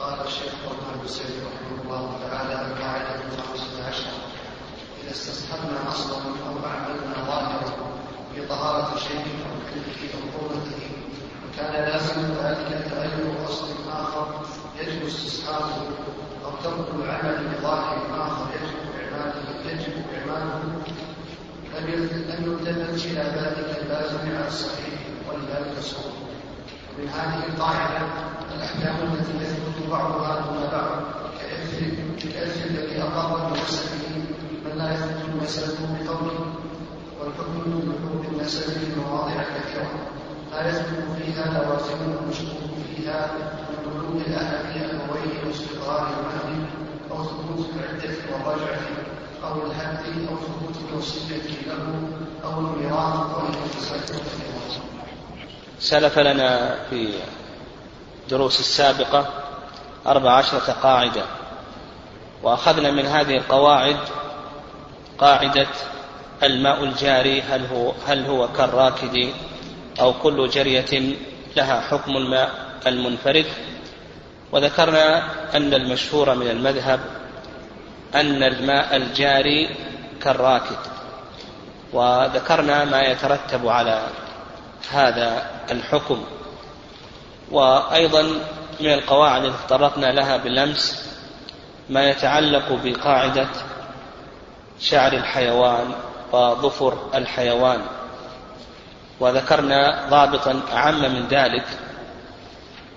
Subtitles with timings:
[0.00, 4.10] قال الشيخ عثمان بن سعيد رحمه الله تعالى القاعدة الخامسة عشر
[5.02, 7.94] إذا استصحبنا أصلا أو أعملنا ظاهرا
[8.34, 9.54] في طهارة شيء أو
[9.94, 10.82] في عقوبته
[11.44, 14.26] وكان لازم ذلك تغير أصل آخر
[14.80, 15.74] يجب استصحابه
[16.44, 20.60] أو ترك العمل بظاهر آخر يجب إعماله يجب إعماله.
[21.74, 26.13] لم يلتفت إلى ذلك اللازم على الصحيح ولذلك سوء
[26.98, 28.06] ومن هذه القاعدة
[28.54, 31.02] الأحكام التي يثبت بعضها دون بعض
[31.40, 34.08] كإرث الذي أقر بنسبه
[34.64, 36.54] من لا يثبت نسبه بقوله
[37.20, 39.90] والحكم بلحوم النسب في مواضع كثيرة.
[40.52, 46.66] لا يثبت فيها لوازم المشكوك فيها من بلوغ الأهل أبويه واستقرار المهد
[47.10, 48.78] أو ثبوت العدة والرجعة
[49.44, 52.08] أو الحد أو ثبوت الوصية له
[52.44, 54.00] أو الميراث أو الانتساب
[55.84, 57.08] سلف لنا في
[58.22, 59.26] الدروس السابقة
[60.06, 61.22] أربع عشرة قاعدة
[62.42, 63.96] وأخذنا من هذه القواعد
[65.18, 65.66] قاعدة
[66.42, 69.28] الماء الجاري هل هو هل هو كالراكد
[70.00, 71.16] أو كل جرية
[71.56, 72.50] لها حكم الماء
[72.86, 73.46] المنفرد.
[74.52, 75.22] وذكرنا
[75.56, 77.00] أن المشهور من المذهب
[78.14, 79.76] أن الماء الجاري
[80.22, 80.78] كالراكد
[81.92, 84.06] وذكرنا ما يترتب على
[84.90, 86.24] هذا الحكم.
[87.50, 88.22] وأيضا
[88.80, 91.10] من القواعد التي تطرقنا لها بالأمس
[91.90, 93.48] ما يتعلق بقاعدة
[94.80, 95.94] شعر الحيوان
[96.32, 97.80] وظفر الحيوان.
[99.20, 101.66] وذكرنا ضابطا أعم من ذلك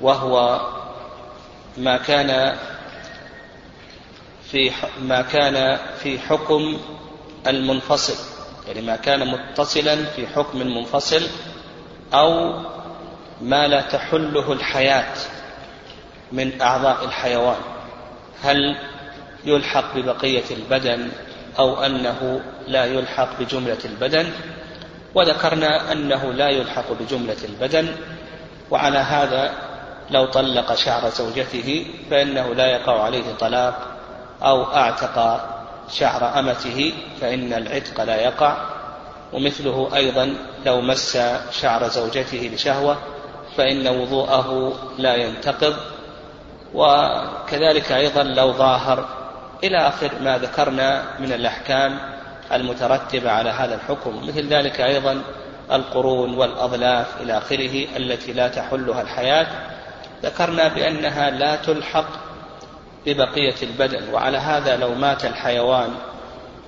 [0.02, 0.62] وهو
[1.78, 2.58] ما كان
[4.52, 4.72] في
[5.02, 6.80] ما كان في حكم
[7.48, 8.38] المنفصل.
[8.68, 11.22] يعني ما كان متصلا في حكم منفصل
[12.14, 12.60] أو
[13.42, 15.14] ما لا تحله الحياة
[16.32, 17.58] من أعضاء الحيوان.
[18.44, 18.78] هل
[19.46, 21.10] يلحق ببقية البدن
[21.60, 24.30] أو أنه لا يلحق بجملة البدن؟
[25.16, 27.88] وذكرنا أنه لا يلحق بجملة البدن
[28.72, 29.52] وعلى هذا
[30.12, 33.88] لو طلق شعر زوجته فإنه لا يقع عليه طلاق
[34.44, 35.48] أو أعتق
[35.92, 38.77] شعر أمته فإن العتق لا يقع.
[39.34, 40.34] ومثله أيضا
[40.66, 41.18] لو مس
[41.52, 42.98] شعر زوجته بشهوة
[43.58, 45.76] فإن وضوءه لا ينتقض
[46.74, 49.06] وكذلك أيضا لو ظاهر
[49.64, 52.00] إلى آخر ما ذكرنا من الأحكام
[52.52, 55.22] المترتبة على هذا الحكم مثل ذلك أيضا
[55.72, 59.48] القرون والأظلاف إلى آخره التي لا تحلها الحياة
[60.24, 62.08] ذكرنا بأنها لا تلحق
[63.06, 65.90] ببقية البدن وعلى هذا لو مات الحيوان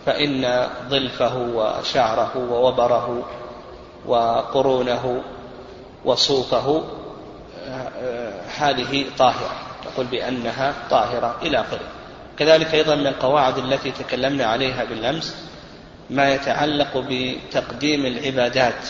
[0.06, 3.24] فإن ظلفه وشعره ووبره
[4.06, 5.22] وقرونه
[6.06, 6.84] وصوفه
[8.58, 9.56] هذه طاهرة.
[9.86, 11.88] نقول بأنها طاهرة إلى آخره.
[12.38, 15.36] كذلك أيضا من القواعد التي تكلمنا عليها بالأمس
[16.10, 18.88] ما يتعلق بتقديم العبادات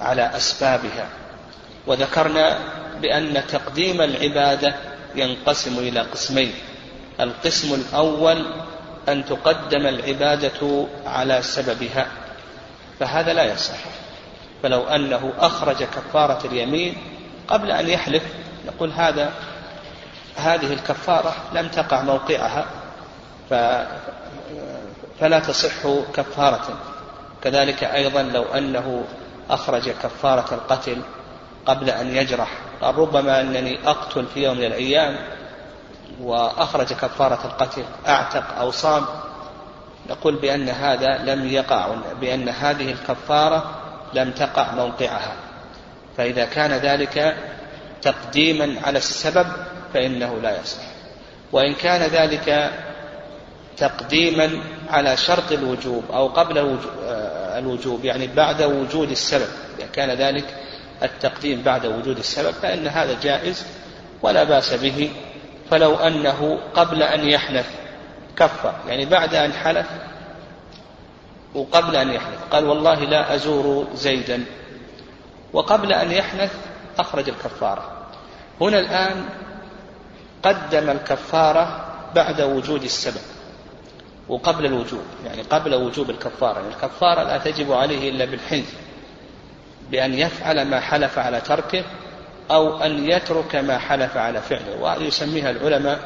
[0.00, 1.08] على أسبابها.
[1.86, 2.58] وذكرنا
[3.02, 4.74] بأن تقديم العبادة
[5.14, 6.52] ينقسم إلى قسمين.
[7.20, 8.46] القسم الأول
[9.08, 12.06] أن تقدم العبادة على سببها
[13.00, 13.78] فهذا لا يصح.
[14.62, 16.96] فلو أنه أخرج كفارة اليمين
[17.48, 18.22] قبل أن يحلف
[18.66, 19.32] نقول هذا
[20.36, 22.66] هذه الكفارة لم تقع موقعها
[25.20, 26.68] فلا تصح كفارة.
[27.42, 29.04] كذلك أيضا لو أنه
[29.50, 31.02] أخرج كفارة القتل
[31.66, 32.48] قبل أن يجرح
[32.82, 35.16] قال ربما أنني أقتل في يوم من الأيام
[36.20, 39.06] وأخرج كفارة القتل أعتق أو صام
[40.10, 43.70] نقول بأن هذا لم يقع بأن هذه الكفارة
[44.14, 45.36] لم تقع موقعها.
[46.16, 47.36] فإذا كان ذلك
[48.02, 49.46] تقديما على السبب
[49.94, 50.82] فإنه لا يصح.
[51.52, 52.70] وإن كان ذلك
[53.76, 54.50] تقديما
[54.90, 56.78] على شرط الوجوب أو قبل
[57.56, 59.48] الوجوب يعني بعد وجود السبب
[59.78, 60.44] إذا كان ذلك
[61.02, 63.66] التقديم بعد وجود السبب فإن هذا جائز
[64.22, 65.10] ولا بأس به.
[65.70, 67.70] فلو أنه قبل أن يحلف
[68.36, 69.86] كفر يعني بعد أن حلف
[71.54, 72.38] وقبل أن يحلف.
[72.50, 74.44] قال والله لا أزور زيدا.
[75.52, 76.54] وقبل أن يحنث
[76.98, 78.06] أخرج الكفارة.
[78.60, 79.24] هنا الآن
[80.42, 83.22] قدم الكفارة بعد وجود السبب
[84.28, 86.60] وقبل الوجوب يعني قبل وجوب الكفارة.
[86.60, 88.72] يعني الكفارة لا تجب عليه إلا بالحنث
[89.90, 91.84] بأن يفعل ما حلف على تركه
[92.50, 94.80] أو أن يترك ما حلف على فعله.
[94.80, 95.98] وهذه يسميها العلماء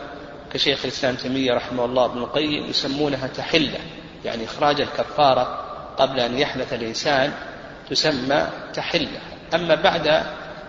[0.52, 3.78] كشيخ الإسلام تيمية رحمه الله ابن القيم يسمونها تحلة.
[4.24, 5.58] يعني إخراج الكفارة
[5.98, 7.32] قبل أن يحدث الإنسان
[7.90, 9.20] تسمى تحلة.
[9.54, 10.22] أما بعد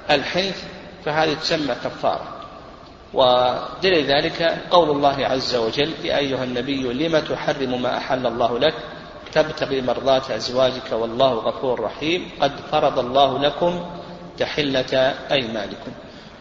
[0.10, 0.64] الحنث
[1.06, 2.28] فهذه تسمى كفارة.
[3.14, 8.74] ودليل ذلك قول الله عز وجل يا أيها النبي لم تحرم ما أحل الله لك؟
[9.34, 12.30] تبتغي مرضات أزواجك والله غفور رحيم.
[12.42, 13.86] قد فرض الله لكم
[14.38, 15.92] تحلة أيمانكم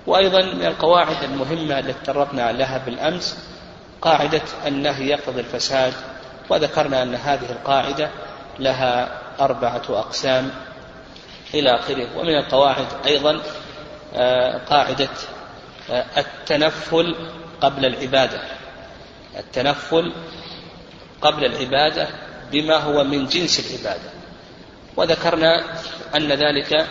[0.07, 3.39] وأيضا من القواعد المهمة التي تطرقنا لها بالأمس
[4.03, 5.93] قاعدة النهي يقتضي الفساد
[6.51, 8.11] وذكرنا أن هذه القاعدة
[8.59, 10.51] لها أربعة أقسام
[11.55, 12.09] إلى آخره.
[12.17, 13.41] ومن القواعد أيضا
[14.15, 15.09] آه، قاعدة
[15.91, 17.17] آه، التنفل
[17.61, 18.41] قبل العبادة.
[19.39, 20.13] التنفل
[21.23, 22.09] قبل العبادة
[22.53, 24.11] بما هو من جنس العبادة.
[24.97, 25.65] وذكرنا
[26.15, 26.87] أن ذلك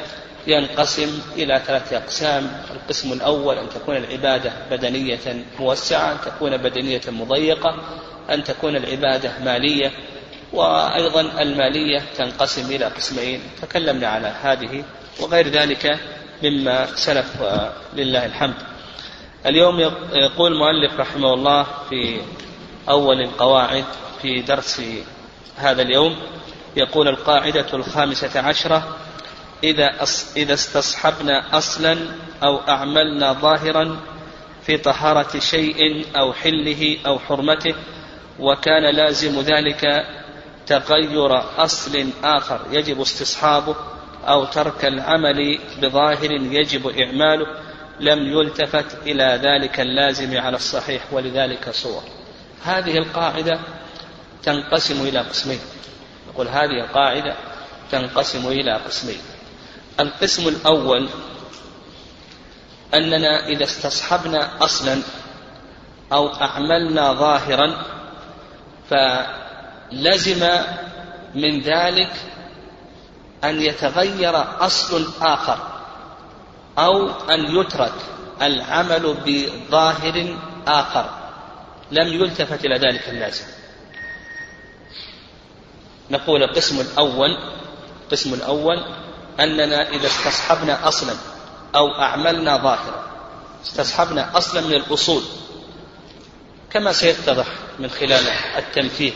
[0.47, 2.61] ينقسم إلى ثلاثة أقسام.
[2.71, 7.75] القسم الأول أن تكون العبادة بدنية موسعة أن تكون بدنية مضيقة
[8.29, 9.91] أن تكون العبادة مالية
[10.53, 13.41] وأيضا المالية تنقسم إلى قسمين.
[13.61, 14.83] تكلمنا على هذه
[15.19, 15.99] وغير ذلك
[16.43, 17.43] مما سلف
[17.93, 18.55] لله الحمد.
[19.45, 19.79] اليوم
[20.13, 22.21] يقول المؤلف رحمه الله في
[22.89, 23.85] أول القواعد
[24.21, 24.81] في درس
[25.57, 26.15] هذا اليوم
[26.75, 28.97] يقول القاعدة الخامسة عشرة
[29.63, 30.06] إذا
[30.38, 31.98] إذا استصحبنا أصلا
[32.44, 34.00] أو أعملنا ظاهرا
[34.65, 37.75] في طهارة شيء أو حله أو حرمته
[38.39, 40.06] وكان لازم ذلك
[40.68, 43.75] تغير أصل آخر يجب استصحابه
[44.27, 47.48] أو ترك العمل بظاهر يجب إعماله
[48.00, 52.04] لم يلتفت إلى ذلك اللازم على الصحيح ولذلك صور.
[52.63, 53.60] هذه القاعدة
[54.44, 55.60] تنقسم إلى قسمين.
[56.30, 57.36] نقول هذه القاعدة
[57.92, 59.19] تنقسم إلى قسمين.
[59.99, 61.09] القسم الأول
[62.93, 65.01] أننا إذا استصحبنا أصلا
[66.13, 67.83] أو أعملنا ظاهرا
[68.89, 70.49] فلزم
[71.35, 72.11] من ذلك
[73.43, 75.57] أن يتغير أصل آخر
[76.77, 77.93] أو أن يترك
[78.41, 80.37] العمل بظاهر
[80.67, 81.09] آخر.
[81.91, 83.45] لم يلتفت إلى ذلك اللازم
[86.11, 87.37] نقول القسم الأول
[88.05, 88.79] القسم الأول
[89.39, 91.13] أننا إذا استصحبنا أصلا
[91.75, 93.03] أو أعملنا ظاهرا
[93.65, 95.24] استصحبنا أصلا من الأصول.
[96.71, 97.45] كما سيتضح
[97.80, 98.24] من خلال
[98.57, 99.13] التمثيل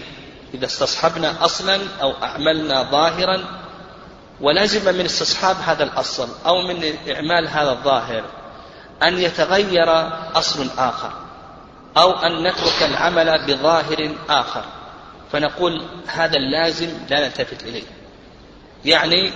[0.54, 3.46] إذا استصحبنا أصلا أو أعملنا ظاهرا
[4.42, 8.24] ولازم من استصحاب هذا الأصل أو من إعمال هذا الظاهر
[9.04, 11.12] أن يتغير أصل آخر
[11.98, 14.64] أو أن نترك العمل بظاهر آخر.
[15.32, 17.84] فنقول هذا اللازم لا نلتفت إليه.
[18.86, 19.32] يعني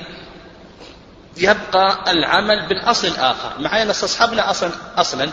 [1.38, 3.60] يبقى العمل بالأصل الآخر.
[3.60, 5.30] مع أن استصحبنا أصلا أصلا.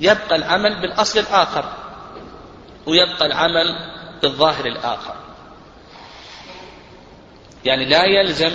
[0.00, 1.64] يبقى العمل بالأصل الآخر
[2.86, 3.66] ويبقى العمل
[4.22, 5.14] بالظاهر الآخر.
[7.64, 8.52] يعني لا يلزم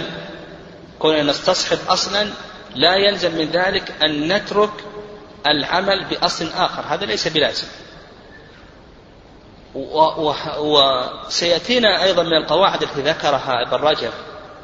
[1.00, 2.30] كوننا نستصحب أصلا
[2.76, 4.84] لا يلزم من ذلك أن نترك
[5.48, 6.84] العمل بأصل آخر.
[6.88, 7.68] هذا ليس بلازم.
[10.58, 14.12] وسيأتينا أيضا من القواعد التي ذكرها ابن رجب.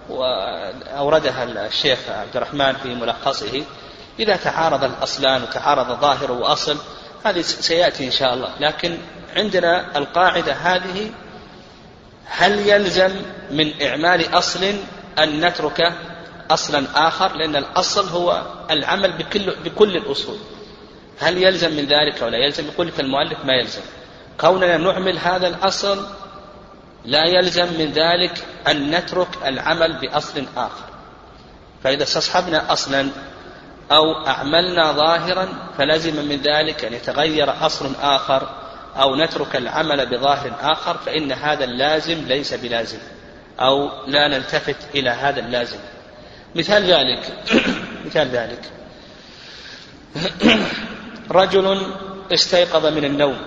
[0.09, 3.63] وأوردها الشيخ عبد الرحمن في ملخصه.
[4.19, 6.77] إذا تعارض الأصلان وتعارض ظاهر وأصل
[7.23, 8.49] هذه سيأتي إن شاء الله.
[8.59, 8.97] لكن
[9.35, 11.11] عندنا القاعدة هذه
[12.25, 13.11] هل يلزم
[13.51, 14.73] من إعمال أصل
[15.19, 15.93] أن نترك
[16.51, 20.37] أصلا آخر؟ لأن الأصل هو العمل بكل, بكل الأصول.
[21.19, 23.81] هل يلزم من ذلك أو لا يلزم؟ يقول لك المؤلف ما يلزم.
[24.39, 26.07] كوننا نعمل هذا الأصل
[27.05, 30.89] لا يلزم من ذلك أن نترك العمل بأصل آخر.
[31.83, 33.09] فإذا استصحبنا أصلا
[33.91, 38.49] أو أعملنا ظاهرا فلزم من ذلك أن يتغير أصل آخر
[38.95, 42.99] أو نترك العمل بظاهر آخر فإن هذا اللازم ليس بلازم
[43.59, 45.77] أو لا نلتفت إلى هذا اللازم.
[46.55, 47.33] مثال ذلك
[48.05, 48.61] مثال ذلك.
[51.31, 51.81] رجل
[52.33, 53.37] استيقظ من النوم.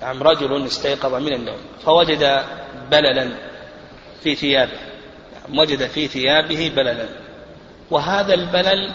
[0.00, 2.44] نعم رجل استيقظ من النوم فوجد
[2.90, 3.30] بللا
[4.22, 4.78] في ثيابه.
[5.34, 7.08] نعم وجد في ثيابه بللا.
[7.90, 8.94] وهذا البلل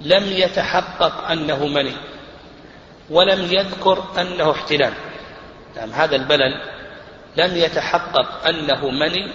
[0.00, 1.94] لم يتحقق أنه مني
[3.10, 4.94] ولم يذكر أنه احتلام
[5.76, 6.62] نعم هذا البلل
[7.36, 9.32] لم يتحقق أنه مني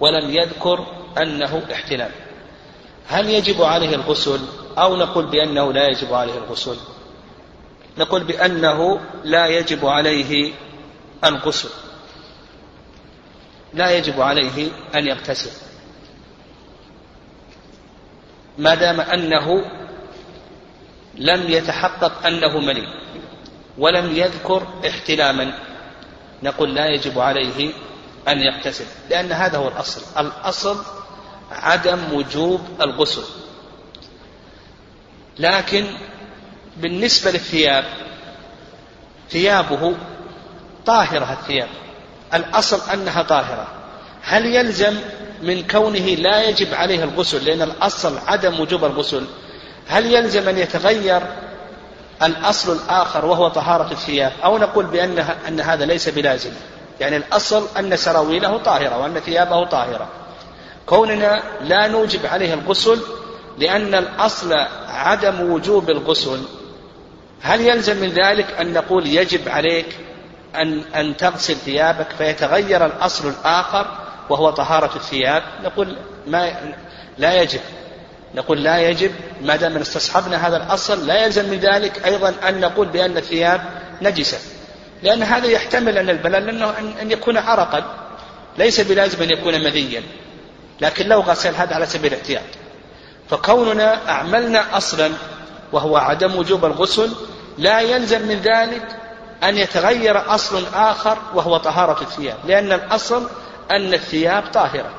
[0.00, 0.86] ولم يذكر
[1.22, 2.10] أنه احتلام
[3.08, 4.40] هل يجب عليه الغسل؟
[4.78, 6.76] أو نقول بأنه لا يجب عليه الغسل؟
[7.98, 10.52] نقول بأنه لا يجب عليه
[11.24, 11.68] الغسل
[13.74, 15.50] لا يجب عليه أن يغتسل.
[18.58, 19.64] ما دام أنه
[21.14, 22.86] لم يتحقق أنه مني
[23.78, 25.58] ولم يذكر احتلاما
[26.42, 27.72] نقول لا يجب عليه
[28.28, 28.86] أن يغتسل.
[29.10, 30.20] لأن هذا هو الأصل.
[30.20, 30.84] الأصل
[31.50, 33.24] عدم وجوب الغسل
[35.38, 35.86] لكن
[36.80, 37.84] بالنسبة للثياب
[39.30, 39.94] ثيابه
[40.86, 41.68] طاهرة الثياب.
[42.34, 43.66] الأصل أنها طاهرة.
[44.22, 44.94] هل يلزم
[45.42, 49.26] من كونه لا يجب عليه الغسل؟ لأن الأصل عدم وجوب الغسل.
[49.88, 51.22] هل يلزم أن يتغير
[52.22, 56.50] الأصل الآخر وهو طهارة الثياب؟ أو نقول بأنها أن هذا ليس بلازم.
[57.00, 60.08] يعني الأصل أن سراويله طاهرة وأن ثيابه طاهرة.
[60.86, 63.00] كوننا لا نوجب عليه الغسل
[63.58, 64.52] لأن الأصل
[64.88, 66.40] عدم وجوب الغسل
[67.42, 69.86] هل يلزم من ذلك أن نقول يجب عليك
[70.54, 73.86] أن أن تغسل ثيابك فيتغير الأصل الآخر
[74.30, 76.52] وهو طهارة الثياب؟ نقول ما
[77.18, 77.60] لا يجب.
[78.34, 79.12] نقول لا يجب.
[79.42, 83.60] ما دام استصحبنا هذا الأصل لا يلزم من ذلك أيضا أن نقول بأن الثياب
[84.02, 84.38] نجسة.
[85.02, 87.84] لأن هذا يحتمل أن البلل أنه أن يكون عرقا.
[88.58, 90.02] ليس بلازم أن يكون مذيا.
[90.80, 92.42] لكن لو غسل هذا على سبيل الاحتياط.
[93.30, 95.12] فكوننا أعملنا أصلا
[95.72, 97.10] وهو عدم وجوب الغسل
[97.58, 98.88] لا يلزم من ذلك
[99.44, 103.28] أن يتغير أصل آخر وهو طهارة الثياب لأن الأصل
[103.70, 104.90] أن الثياب طاهرة.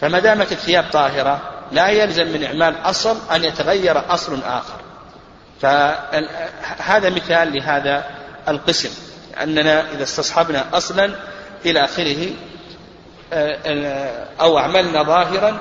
[0.00, 1.40] فما دامت الثياب طاهرة
[1.72, 4.80] لا يلزم من إعمال أصل أن يتغير أصل آخر.
[5.62, 8.04] فهذا مثال لهذا
[8.48, 8.90] القسم
[9.42, 11.14] أننا إذا استصحبنا أصلا
[11.66, 12.30] إلى آخره
[14.40, 15.58] أو أعملنا ظاهرا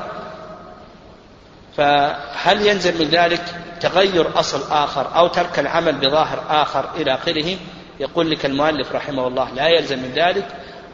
[1.78, 3.44] فهل ينزل من ذلك
[3.82, 7.58] تغير أصل آخر أو ترك العمل بظاهر آخر إلى آخره؟
[8.00, 10.48] يقول لك المؤلف رحمه الله لا يلزم من ذلك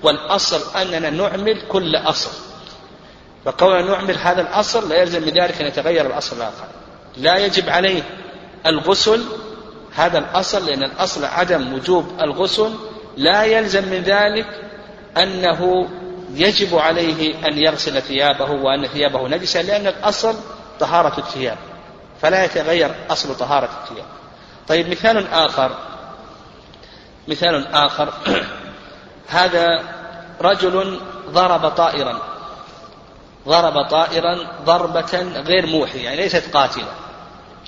[0.03, 2.29] والأصل أننا نعمل كل أصل.
[3.45, 6.67] فكوننا نعمل هذا الأصل لا يلزم من ذلك أن يتغير الأصل الآخر.
[7.17, 8.01] لا يجب عليه
[8.65, 9.23] الغسل
[9.95, 12.71] هذا الأصل لأن الأصل عدم وجوب الغسل.
[13.17, 14.47] لا يلزم من ذلك
[15.17, 15.87] أنه
[16.33, 20.35] يجب عليه أن يغسل ثيابه وأن ثيابه نجسة لأن الأصل
[20.79, 21.57] طهارة الثياب
[22.21, 24.05] فلا يتغير أصل طهارة الثياب.
[24.67, 25.71] طيب مثال آخر.
[27.27, 28.13] مثال آخر.
[29.27, 29.83] هذا
[30.41, 32.19] رجل ضرب طائرا.
[33.47, 36.93] ضرب طائرا ضربة غير موحية يعني ليست قاتلة.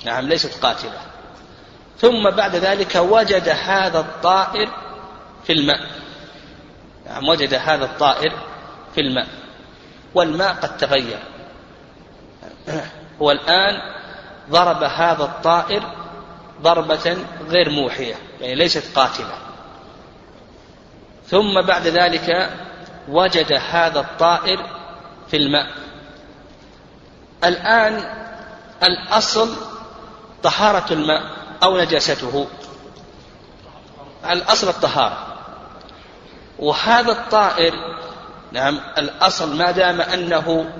[0.04, 1.00] نعم ليست قاتلة.
[2.00, 4.68] ثم بعد ذلك وجد هذا الطائر
[5.44, 5.80] في الماء.
[7.06, 8.32] نعم وجد هذا الطائر
[8.94, 9.28] في الماء.
[10.14, 11.18] والماء قد تغير.
[13.22, 13.80] هو الآن
[14.50, 15.82] ضرب هذا الطائر
[16.62, 17.16] ضربة
[17.48, 19.34] غير موحية يعني ليست قاتلة.
[21.26, 22.50] ثم بعد ذلك
[23.08, 24.66] وجد هذا الطائر
[25.30, 25.66] في الماء.
[27.44, 28.04] الآن
[28.82, 29.56] الأصل
[30.42, 31.22] طهارة الماء
[31.62, 32.46] أو نجاسته.
[34.30, 35.26] الأصل الطهارة.
[36.58, 37.74] وهذا الطائر
[38.52, 40.70] نعم الأصل ما دام أنه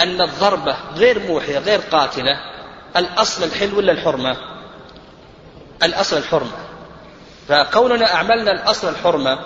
[0.00, 2.40] أن الضربة غير موحية غير قاتلة
[2.96, 4.36] الأصل الحل ولا الحرمة؟
[5.82, 6.52] الأصل الحرمة.
[7.48, 9.38] فكوننا أعملنا الأصل الحرمة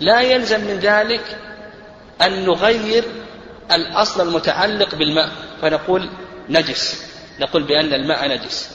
[0.00, 1.38] لا يلزم من ذلك
[2.22, 3.04] أن نغير
[3.72, 5.30] الأصل المتعلق بالماء.
[5.62, 6.08] فنقول
[6.48, 7.10] نجس.
[7.40, 8.70] نقول بأن الماء نجس.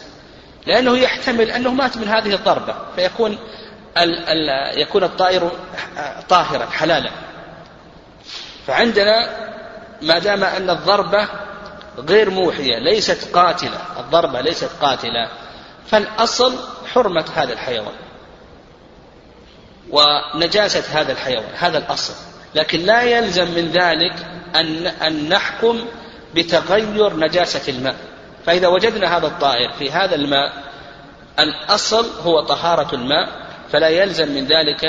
[0.68, 3.38] لأنه يحتمل أنه مات من هذه الضربة فيكون
[3.98, 5.52] ال ال يكون الطائر
[6.30, 7.12] طاهرا حلالا.
[8.68, 9.30] فعندنا
[10.02, 11.28] ما دام أن الضربة
[12.10, 15.30] غير موحية ليست قاتلة الضربة ليست قاتلة
[15.88, 16.54] فالأصل
[16.94, 17.96] حرمة هذا الحيوان
[19.90, 22.14] ونجاسة هذا الحيوان هذا الأصل.
[22.56, 24.14] لكن لا يلزم من ذلك
[24.56, 25.86] أن, أن نحكم
[26.36, 27.96] بتغير نجاسة الماء.
[28.46, 30.54] فإذا وجدنا هذا الطائر في هذا الماء
[31.40, 33.30] الأصل هو طهارة الماء
[33.72, 34.86] فلا يلزم من ذلك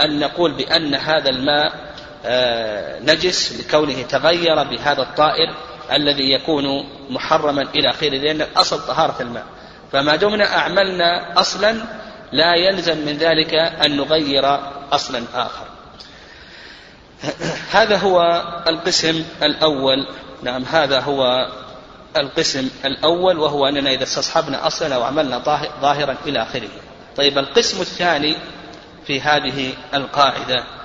[0.00, 1.87] أن نقول بأن هذا الماء
[3.00, 5.54] نجس لكونه تغير بهذا الطائر
[5.92, 9.44] الذي يكون محرما إلى آخره لأن الأصل طهارة الماء.
[9.92, 11.76] فما دمنا أعملنا أصلا
[12.32, 14.58] لا يلزم من ذلك أن نغير
[14.92, 15.66] أصلا آخر.
[17.78, 20.06] هذا هو القسم الأول.
[20.42, 21.48] نعم هذا هو
[22.16, 25.38] القسم الأول وهو أننا إذا استصحبنا أصلا أو عملنا
[25.80, 26.68] ظاهرا إلى آخره.
[27.16, 28.36] طيب القسم الثاني
[29.06, 30.77] في هذه القاعدة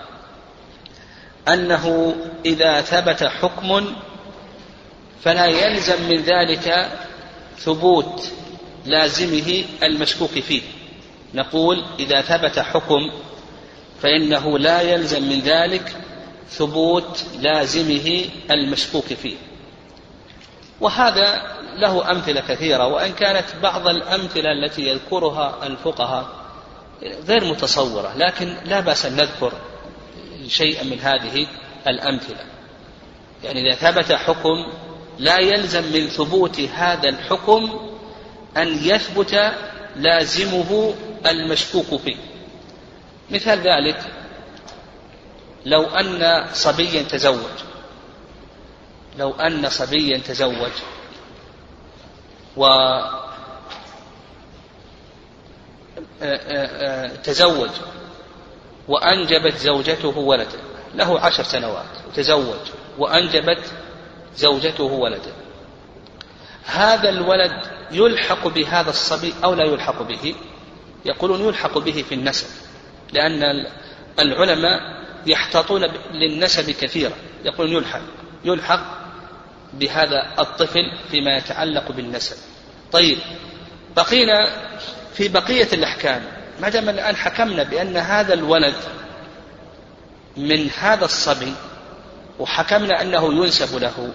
[1.47, 3.95] أنه إذا ثبت حكم
[5.23, 6.91] فلا يلزم من ذلك
[7.57, 8.31] ثبوت
[8.85, 10.62] لازمه المشكوك فيه.
[11.33, 13.12] نقول إذا ثبت حكم
[14.01, 15.95] فإنه لا يلزم من ذلك
[16.50, 19.35] ثبوت لازمه المشكوك فيه.
[20.81, 21.41] وهذا
[21.75, 26.27] له أمثلة كثيرة وإن كانت بعض الأمثلة التي يذكرها الفقهاء
[27.27, 29.53] غير متصورة لكن لا بأس أن نذكر
[30.50, 31.47] شيئا من هذه
[31.88, 32.45] الأمثلة.
[33.43, 34.65] يعني إذا ثبت حكم
[35.19, 37.79] لا يلزم من ثبوت هذا الحكم
[38.57, 39.53] أن يثبت
[39.95, 40.93] لازمه
[41.25, 42.15] المشكوك فيه.
[43.29, 44.00] مثال ذلك
[45.65, 47.59] لو أن صبيا تزوج
[49.19, 50.71] لو أن صبيا تزوج
[52.57, 52.65] و
[57.23, 57.69] تزوج
[58.88, 60.60] وأنجبت زوجته ولدا
[60.96, 61.86] له عشر سنوات.
[62.16, 62.68] تزوج.
[62.98, 63.74] وأنجبت
[64.36, 65.34] زوجته ولدا
[66.66, 67.62] هذا الولد
[67.92, 70.36] يلحق بهذا الصبي أو لا يلحق به؟
[71.06, 72.48] يقولون يلحق به في النسب.
[73.13, 73.44] لأن
[74.20, 74.80] العلماء
[75.25, 77.13] يحتاطون للنسب كثيرا
[77.46, 78.02] يقولون يلحق.
[78.46, 79.04] يلحق
[79.74, 82.38] بهذا الطفل فيما يتعلق بالنسب.
[82.92, 83.18] طيب
[83.96, 84.68] بقينا
[85.13, 86.42] في بقية الأحكام.
[86.62, 88.75] ما دام الآن حكمنا بأن هذا الولد
[90.38, 91.53] من هذا الصبي
[92.39, 94.13] وحكمنا أنه ينسب له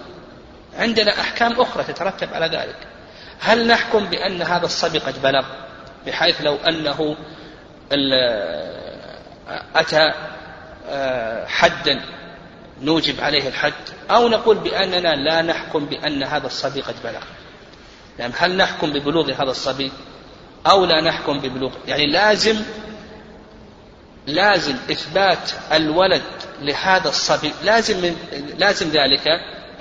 [0.77, 2.75] عندنا أحكام أخرى تترتب على ذلك.
[3.39, 5.45] هل نحكم بأن هذا الصبي قد بلغ؟
[6.07, 7.15] بحيث لو أنه
[9.75, 10.13] أتى
[10.89, 12.01] آه، حدا
[12.81, 13.73] نوجب عليه الحد
[14.11, 17.23] أو نقول بأننا لا نحكم بأن هذا الصبي قد بلغ.
[18.19, 19.91] يعني هل نحكم ببلوغ هذا الصبي؟
[20.67, 21.71] أو لا نحكم ببلوغ.
[21.87, 22.55] يعني لازم
[24.27, 26.21] لازم إثبات الولد
[26.61, 28.15] لهذا الصبي لازم من
[28.57, 29.27] لازم ذلك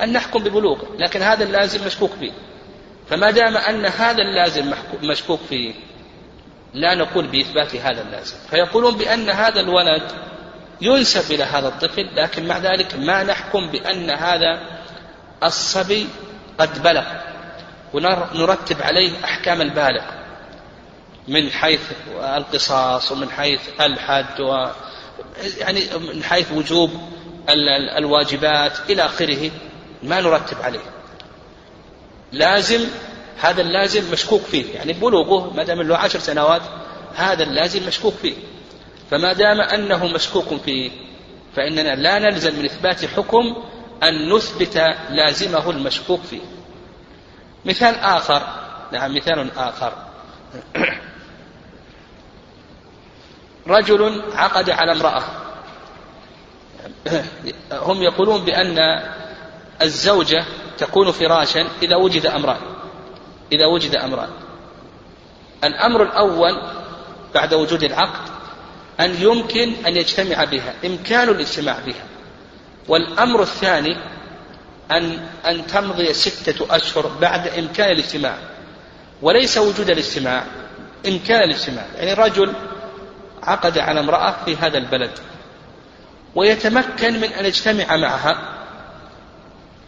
[0.03, 2.33] أن نحكم ببلوغه لكن هذا اللازم مشكوك فيه.
[3.11, 5.75] فما دام أن هذا اللازم مشكوك فيه
[6.75, 8.37] لا نقول بإثبات هذا اللازم.
[8.51, 10.03] فيقولون بأن هذا الولد
[10.81, 14.61] ينسب إلى هذا الطفل لكن مع ذلك ما نحكم بأن هذا
[15.43, 16.07] الصبي
[16.59, 17.05] قد بلغ.
[17.95, 20.03] ونرتب عليه أحكام البالغ.
[21.29, 21.81] من حيث
[22.21, 24.67] القصاص ومن حيث الحد و
[25.59, 25.83] يعني
[26.15, 26.91] من حيث وجوب
[27.99, 29.51] الواجبات إلى آخره
[30.03, 30.81] ما نرتب عليه.
[32.33, 32.81] لازم
[33.41, 34.75] هذا اللازم مشكوك فيه.
[34.75, 36.63] يعني بلوغه ما دام له عشر سنوات
[37.15, 38.35] هذا اللازم مشكوك فيه.
[39.11, 40.91] فما دام أنه مشكوك فيه
[41.57, 43.57] فإننا لا نلزم من إثبات حكم
[44.03, 44.77] أن نثبت
[45.11, 46.41] لازمه المشكوك فيه.
[47.65, 48.43] مثال آخر
[48.93, 49.93] نعم مثال آخر.
[53.69, 55.23] رجل عقد على امرأة.
[57.73, 58.79] هم يقولون بأن
[59.83, 60.45] الزوجة
[60.79, 62.61] تكون فراشا إذا وجد أمران.
[63.53, 64.29] إذا وجد أمران.
[65.65, 66.63] الأمر الأول
[67.35, 68.29] بعد وجود العقد
[69.01, 72.05] أن يمكن أن يجتمع بها إمكان الاجتماع بها.
[72.89, 73.97] والأمر الثاني
[74.91, 78.39] أن أن تمضي ستة أشهر بعد إمكان الاجتماع.
[79.23, 80.45] وليس وجود الاجتماع
[81.09, 81.87] إمكان الاجتماع.
[81.97, 82.55] يعني رجل
[83.49, 85.11] عقد على امرأة في هذا البلد
[86.35, 88.39] ويتمكن من أن يجتمع معها.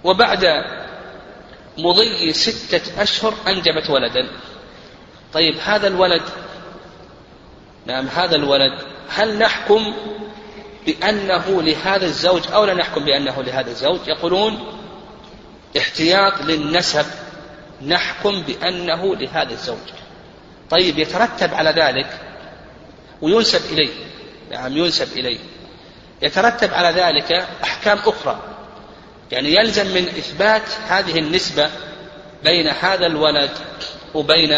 [0.05, 0.47] وبعد
[1.79, 4.29] مضي ستة أشهر أنجبت ولدا.
[5.33, 6.23] طيب هذا الولد
[7.87, 9.95] نعم هذا الولد هل نحكم
[10.87, 14.59] بأنه لهذا الزوج أو لا نحكم بأنه لهذا الزوج؟ يقولون
[15.79, 17.07] احتياط للنسب
[17.87, 19.89] نحكم بأنه لهذا الزوج.
[20.71, 22.30] طيب يترتب على ذلك
[23.23, 23.91] وينسب إليه.
[24.51, 25.39] نعم ينسب إليه.
[26.23, 27.33] يترتب على ذلك
[27.65, 28.41] أحكام أخرى.
[29.33, 31.71] يعني يلزم من إثبات هذه النسبة
[32.45, 33.51] بين هذا الولد
[34.15, 34.53] وبين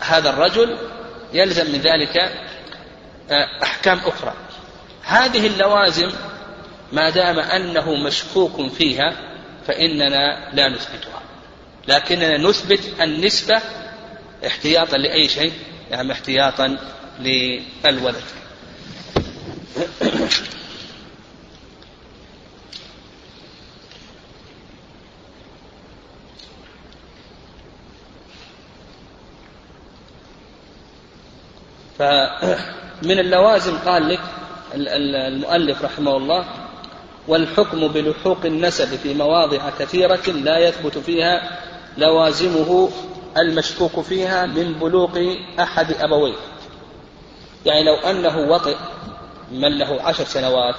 [0.00, 0.78] هذا الرجل
[1.32, 2.16] يلزم من ذلك
[3.30, 4.34] آه، أحكام أخرى.
[5.02, 6.10] هذه اللوازم
[6.92, 9.16] ما دام أنه مشكوك فيها
[9.66, 11.22] فإننا لا نثبتها.
[11.88, 13.60] لكننا نثبت النسبة
[14.46, 15.52] احتياطا لأي شيء.
[15.90, 16.78] يعني احتياطا
[17.20, 18.14] للولد.
[31.98, 34.20] فمن اللوازم قال لك
[34.74, 36.44] المؤلف رحمه الله
[37.28, 41.58] والحكم بلحوق النسب في مواضع كثيرة لا يثبت فيها
[41.98, 42.90] لوازمه
[43.38, 46.34] المشكوك فيها من بلوغ أحد أبويه.
[47.66, 48.76] يعني لو أنه وطئ
[49.52, 50.76] من له عشر سنوات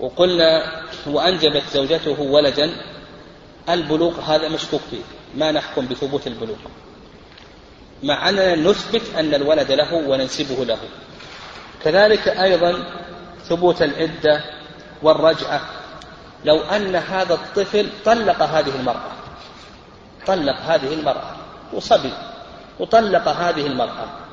[0.00, 2.70] وقلنا وأنجبت زوجته ولدا
[3.68, 5.02] البلوغ هذا مشكوك فيه.
[5.34, 6.56] ما نحكم بثبوت البلوغ.
[8.02, 10.78] مع أننا نثبت أن الولد له وننسبه له.
[11.84, 12.84] كذلك أيضا
[13.48, 14.44] ثبوت العدة
[15.02, 15.60] والرجعة.
[16.44, 19.12] لو أن هذا الطفل طلق هذه المرأة
[20.26, 21.36] طلق هذه المرأة
[21.72, 22.12] وصبي
[22.78, 24.23] وطلق هذه المرأة.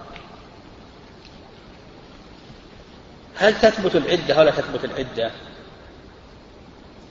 [3.41, 5.31] هل تثبت العدة أو لا تثبت العدة؟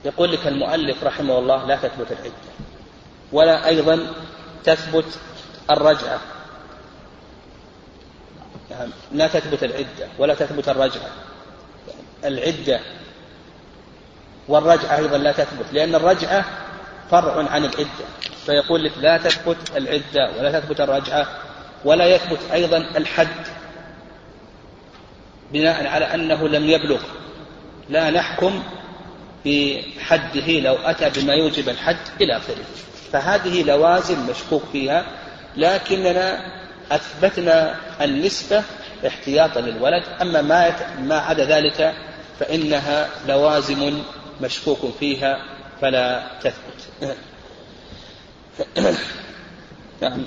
[0.04, 2.50] يقول لك المؤلف رحمه الله لا تثبت العدة
[3.32, 4.06] ولا أيضا
[4.64, 5.18] تثبت
[5.70, 6.20] الرجعة.
[8.70, 11.10] يعني لا تثبت العدة ولا تثبت الرجعة.
[12.24, 12.80] العدة
[14.48, 16.44] والرجعة أيضا لا تثبت لأن الرجعة
[17.10, 18.06] فرع عن العدة.
[18.46, 21.26] فيقول لك لا تثبت العدة ولا تثبت الرجعة
[21.84, 23.59] ولا يثبت أيضا الحد.
[25.52, 27.00] بناء على أنه لم يبلغ.
[27.88, 28.62] لا نحكم
[29.46, 32.64] بحده لو أتى بما يوجب الحد إلى آخره.
[33.12, 35.04] فهذه لوازم مشكوك فيها
[35.56, 36.38] لكننا
[36.92, 38.62] أثبتنا النسبة
[39.06, 40.02] احتياطا للولد.
[40.20, 41.94] أما ما ما عدا ذلك
[42.40, 44.02] فإنها لوازم
[44.40, 45.44] مشكوك فيها
[45.80, 47.14] فلا تثبت.
[50.02, 50.24] نعم.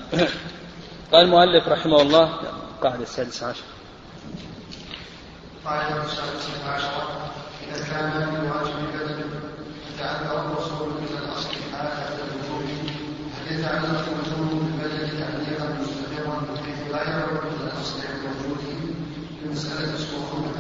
[1.11, 2.39] قال المؤلف رحمه الله
[2.77, 3.63] القاعدة السادسة عشر.
[5.65, 7.31] قاعدة السادسة عشرة
[7.67, 9.29] إذا كان من واجب بدل
[9.97, 12.69] فتعذر الوصول إلى الأصل حالة الوجود
[13.37, 18.57] هل يتعلق وجوب البدل تعليقا مستقرا بحيث لا يعود إلى الأصل الموجود
[19.41, 20.51] في مسألة الصعوبة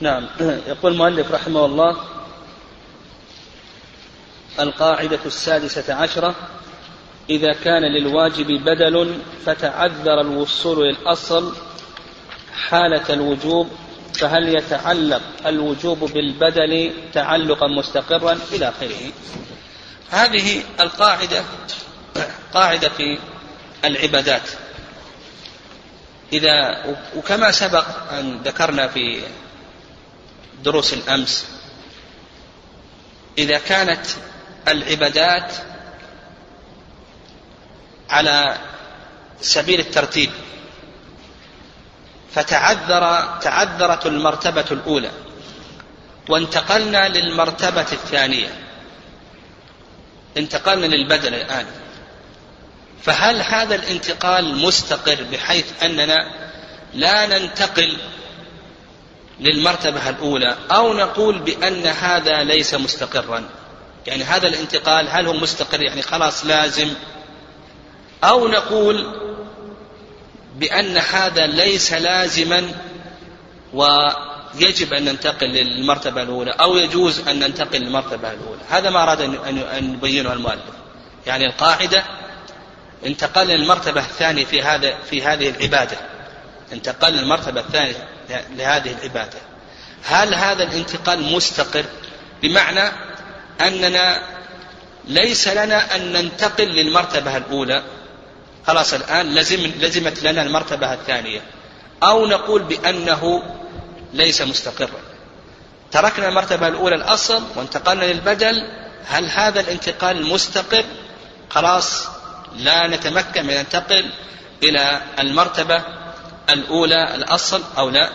[0.00, 0.26] نعم.
[0.66, 1.96] يقول المؤلف رحمه الله
[4.60, 6.34] القاعدة السادسة عشرة
[7.30, 11.56] إذا كان للواجب بدل فتعذر الوصول للأصل
[12.68, 13.68] حالة الوجوب
[14.14, 19.12] فهل يتعلق الوجوب بالبدل تعلقا مستقرا إلى آخره؟
[20.10, 21.44] هذه القاعدة
[22.54, 23.18] قاعدة في
[23.84, 24.50] العبادات.
[26.32, 26.84] إذا
[27.16, 29.22] وكما سبق أن ذكرنا في
[30.64, 31.46] دروس الأمس
[33.38, 34.06] إذا كانت
[34.68, 35.52] العبادات
[38.12, 38.58] على
[39.40, 40.30] سبيل الترتيب.
[42.34, 45.10] فتعذر تعذرت المرتبة الأولى
[46.28, 48.48] وانتقلنا للمرتبة الثانية.
[50.36, 51.66] انتقلنا للبدل الآن.
[53.02, 56.30] فهل هذا الانتقال مستقر بحيث أننا
[56.94, 57.96] لا ننتقل
[59.40, 63.48] للمرتبة الأولى أو نقول بأن هذا ليس مستقرا؟
[64.06, 66.88] يعني هذا الانتقال هل هو مستقر؟ يعني خلاص لازم
[68.24, 69.06] أو نقول
[70.56, 72.68] بأن هذا ليس لازما
[73.72, 78.60] ويجب أن ننتقل للمرتبة الأولى أو يجوز أن ننتقل للمرتبة الأولى.
[78.70, 80.62] هذا ما أراد أن يبينه المؤلف.
[81.26, 82.04] يعني القاعدة
[83.06, 85.96] انتقل للمرتبة الثانية في هذا في هذه العبادة.
[86.72, 88.08] انتقل للمرتبة الثانية
[88.56, 89.38] لهذه العبادة.
[90.04, 91.84] هل هذا الانتقال مستقر؟
[92.42, 92.92] بمعنى
[93.60, 94.22] أننا
[95.08, 97.82] ليس لنا أن ننتقل للمرتبة الأولى
[98.66, 101.40] خلاص الآن لزم لزمت لنا المرتبة الثانية.
[102.02, 103.42] أو نقول بأنه
[104.12, 105.00] ليس مستقرا.
[105.90, 108.54] تركنا المرتبة الأولى الأصل وانتقلنا للبدل.
[109.06, 110.84] هل هذا الانتقال مستقر؟
[111.50, 112.08] خلاص
[112.56, 114.10] لا نتمكن من ننتقل
[114.62, 115.82] إلى المرتبة
[116.50, 118.10] الأولى الأصل أو لا.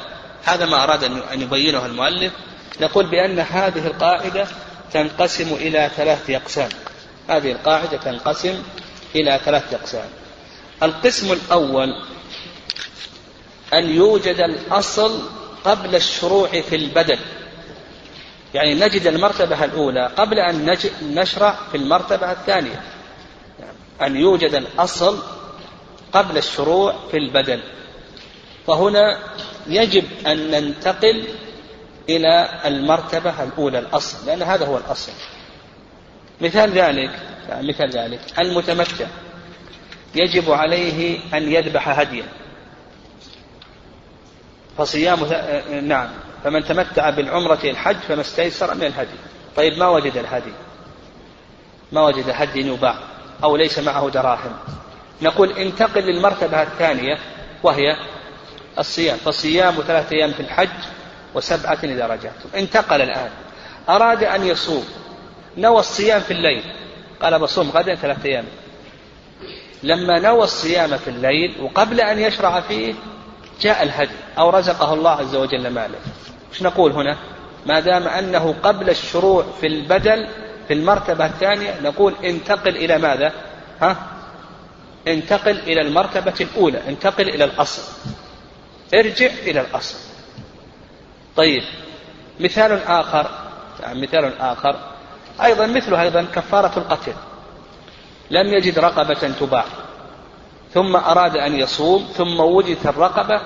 [0.46, 2.34] هذا ما أراد أن يبينه المؤلف.
[2.82, 4.48] نقول بأن هذه القاعدة
[4.94, 6.70] تنقسم إلى ثلاثة أقسام.
[7.30, 8.64] هذه القاعدة تنقسم
[9.16, 10.10] إلى ثلاثة أقسام.
[10.84, 11.94] القسم الأول
[13.74, 15.22] أن يوجد الأصل
[15.66, 17.20] قبل الشروع في البدل
[18.54, 22.82] يعني نجد المرتبة الأولى قبل أن نشرع في المرتبة الثانية.
[24.02, 25.20] أن يوجد الأصل
[26.14, 27.60] قبل الشروع في البدل
[28.68, 29.20] فهنا
[29.68, 31.28] يجب أن ننتقل
[32.10, 35.12] إلى المرتبة الأولى الأصل لأن هذا هو الأصل.
[36.42, 37.12] مثال ذلك
[37.62, 39.08] مثال ذلك المتمتع.
[40.18, 42.24] يجب عليه أن يذبح هديا.
[44.78, 45.20] فصيام
[45.84, 46.10] نعم.
[46.44, 49.18] فمن تمتع بالعمرة الحج فما استيسر من الهدي.
[49.56, 50.52] طيب ما وجد الهدي؟
[51.92, 52.96] ما وجد هدي يباع
[53.44, 54.58] أو ليس معه دراهم.
[55.22, 57.18] نقول انتقل للمرتبة الثانية
[57.64, 57.96] وهي
[58.80, 59.18] الصيام.
[59.18, 60.70] فصيام ثلاثة أيام في الحج
[61.36, 62.50] وسبعة إذا رجعتم.
[62.56, 63.30] انتقل الآن.
[63.90, 64.86] أراد أن يصوم.
[65.58, 66.64] نوى الصيام في الليل.
[67.22, 68.46] قال بصوم غدا ثلاثة أيام.
[69.84, 72.94] لما نوى الصيام في الليل وقبل أن يشرع فيه
[73.62, 76.00] جاء الهدي أو رزقه الله عز وجل ماله.
[76.52, 77.18] إيش نقول هنا؟
[77.66, 80.28] ما دام أنه قبل الشروع في البدل
[80.68, 83.34] في المرتبة الثانية نقول انتقل إلى ماذا؟
[83.82, 83.98] ها؟
[85.08, 87.82] انتقل إلى المرتبة الأولى انتقل إلى الأصل.
[88.94, 89.98] ارجع إلى الأصل.
[91.36, 91.64] طيب
[92.40, 93.30] مثال آخر
[93.94, 94.76] مثال آخر.
[95.44, 97.14] أيضا مثله أيضا كفارة القتل.
[98.32, 99.66] لم يجد رقبة تباع.
[100.74, 103.42] ثم أراد أن يصوم ثم وجدت الرقبة.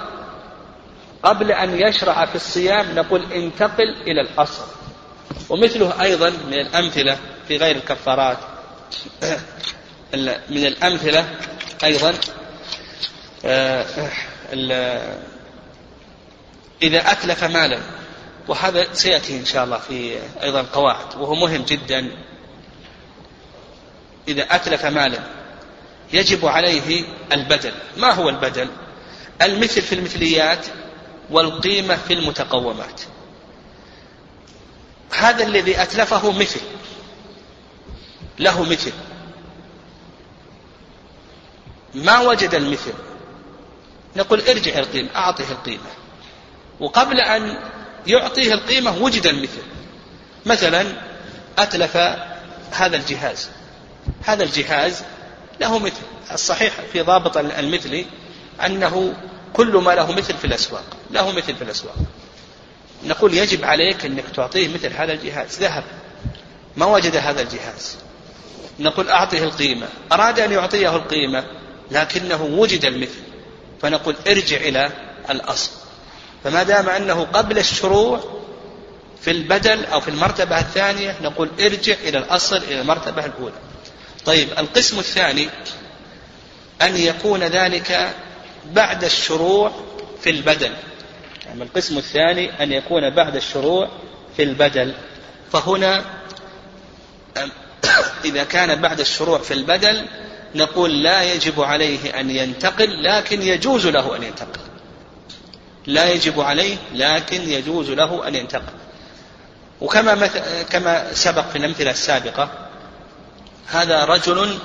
[1.24, 4.64] قبل أن يشرع في الصيام نقول انتقل إلى الأصل.
[5.50, 7.18] ومثله أيضا من الأمثلة
[7.48, 8.38] في غير الكفارات.
[10.50, 11.26] من الأمثلة
[11.84, 12.14] أيضا
[13.46, 13.86] آه،
[16.84, 17.80] إذا أتلف مالا
[18.48, 22.12] وهذا سيأتي إن شاء الله في أيضا قواعد وهو مهم جدا.
[24.28, 25.20] إذا أتلف مالا
[26.14, 27.74] يجب عليه البدل.
[27.98, 28.70] ما هو البدل؟
[29.42, 30.66] المثل في المثليات
[31.30, 33.02] والقيمة في المتقومات.
[35.18, 36.60] هذا الذي أتلفه مثل.
[38.40, 38.92] له مثل.
[41.94, 42.94] ما وجد المثل؟
[44.16, 45.90] نقول ارجع القيمة أعطه القيمة.
[46.80, 47.60] وقبل أن
[48.08, 49.62] يعطيه القيمة وجد المثل.
[50.46, 50.86] مثلا
[51.58, 51.98] أتلف
[52.72, 53.50] هذا الجهاز.
[54.24, 55.04] هذا الجهاز
[55.60, 58.06] له مثل الصحيح في ضابط المثلي
[58.66, 59.14] أنه
[59.54, 61.96] كل ما له مثل في الأسواق له مثل في الأسواق.
[63.04, 65.60] نقول يجب عليك أنك تعطيه مثل هذا الجهاز.
[65.60, 65.84] ذهب
[66.78, 67.98] ما وجد هذا الجهاز.
[68.80, 69.88] نقول أعطيه القيمة.
[70.12, 71.44] أراد أن يعطيه القيمة
[71.92, 73.22] لكنه وجد المثل.
[73.82, 74.90] فنقول ارجع إلى
[75.30, 75.72] الأصل.
[76.44, 78.20] فما دام أنه قبل الشروع
[79.22, 83.71] في البدل أو في المرتبة الثانية نقول ارجع إلى الأصل إلى المرتبة الأولى.
[84.26, 85.50] طيب القسم الثاني
[86.82, 88.16] أن يكون ذلك
[88.66, 89.72] بعد الشروع
[90.22, 90.72] في البدل
[91.52, 93.90] يعني القسم الثاني أن يكون بعد الشروع
[94.38, 94.94] في البدل.
[95.52, 96.04] فهنا
[98.26, 100.06] إذا كان بعد الشروع في البدل
[100.56, 104.60] نقول لا يجب عليه أن ينتقل لكن يجوز له أن ينتقل.
[105.88, 108.74] لا يجب عليه لكن يجوز له أن ينتقل.
[109.82, 112.61] وكما مثل كما سبق في الأمثلة السابقة
[113.68, 114.58] هذا رجل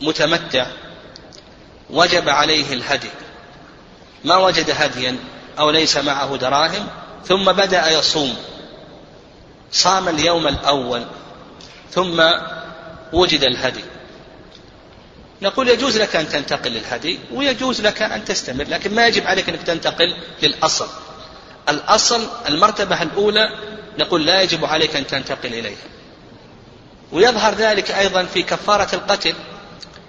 [0.00, 0.66] متمتع
[1.90, 3.10] وجب عليه الهدي.
[4.24, 5.16] ما وجد هديا
[5.58, 6.88] أو ليس معه دراهم
[7.26, 8.36] ثم بدأ يصوم.
[9.72, 11.04] صام اليوم الأول
[11.90, 12.22] ثم
[13.12, 13.84] وجد الهدي.
[15.42, 19.62] نقول يجوز لك أن تنتقل للهدي ويجوز لك أن تستمر لكن ما يجب عليك أنك
[19.62, 20.88] تنتقل للأصل.
[21.68, 23.48] الأصل المرتبة الأولى
[23.98, 25.99] نقول لا يجب عليك أن تنتقل إليها.
[27.12, 29.34] ويظهر ذلك أيضا في كفارة القتل.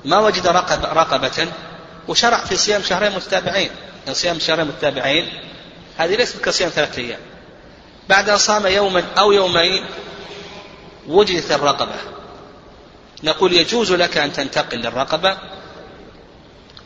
[0.05, 1.47] ما وجد رقب رقبة.
[2.07, 3.69] وشرع في صيام شهرين متتابعين.
[4.05, 5.29] يعني صيام شهرين متتابعين.
[5.97, 7.19] هذه ليست كصيام ثلاثة أيام.
[8.09, 9.85] بعد أن صام يوما أو يومين
[11.07, 11.95] وجدت الرقبة.
[13.23, 15.37] نقول يجوز لك أن تنتقل للرقبة.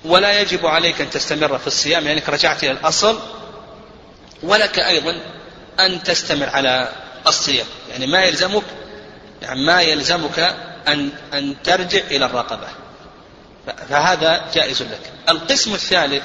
[0.05, 3.19] ولا يجب عليك أن تستمر في الصيام لأنك يعني رجعت إلى الأصل.
[4.43, 5.19] ولك أيضا
[5.79, 6.89] أن تستمر على
[7.27, 7.65] الصيام.
[7.91, 8.63] يعني ما يلزمك
[9.45, 10.39] يعني ما يلزمك
[10.87, 12.67] أن أن ترجع إلى الرقبة.
[13.89, 15.11] فهذا جائز لك.
[15.29, 16.23] القسم الثالث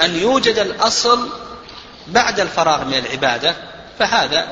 [0.00, 1.28] أن يوجد الأصل
[2.06, 3.54] بعد الفراغ من العبادة.
[3.98, 4.48] فهذا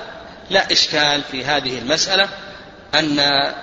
[0.51, 2.29] لا إشكال في هذه المسألة
[2.95, 3.19] أن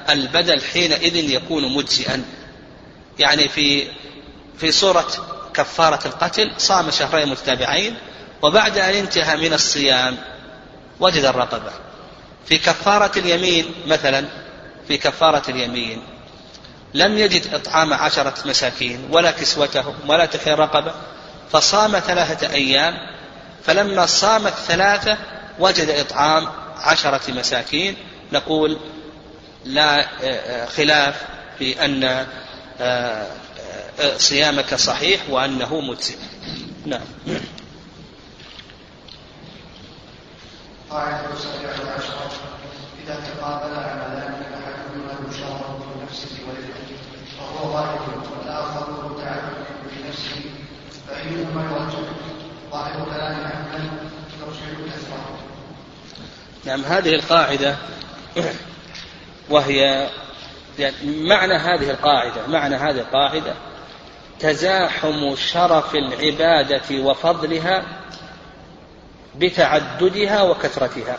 [0.10, 2.26] البدل حينئذ يكون مجزئا.
[3.20, 3.88] يعني في
[4.58, 5.08] في صورة
[5.54, 7.96] كفارة القتل صام شهرين متتابعين
[8.42, 10.18] وبعد أن انتهى من الصيام
[11.00, 11.72] وجد الرقبة.
[12.46, 14.26] في كفارة اليمين مثلا
[14.88, 16.04] في كفارة اليمين
[16.94, 20.94] لم يجد إطعام عشرة مساكين ولا كسوتهم ولا تحرير رقبة
[21.52, 22.94] فصام ثلاثة أيام
[23.64, 25.18] فلما صام الثلاثة
[25.60, 27.96] وجد إطعام عشرة مساكين.
[28.34, 28.78] نقول
[29.66, 31.22] لا آه، آه، خلاف
[31.60, 32.26] في أن
[32.82, 33.28] آه،
[34.18, 36.16] صيامك صحيح وأنه مجزئ.
[36.86, 37.02] نعم
[40.90, 42.32] قاعدة السابعة عشرة
[43.04, 46.74] إذا تقابل عملان أحدهما المشاركة في نفسه ولده
[47.40, 48.00] وهو واحد
[48.32, 50.42] والآخر متعدد في نفسه
[51.08, 52.10] فأيهما يرجح
[52.72, 53.92] ظاهر كلام أحمد
[54.42, 55.38] يرجح كثرة.
[56.66, 57.76] نعم هذه القاعدة
[59.50, 60.10] وهي
[60.80, 63.54] يعني معنى هذه القاعدة معنى هذه القاعدة
[64.40, 67.84] تزاحم شرف العبادة وفضلها
[69.36, 71.18] بتعددها وكثرتها.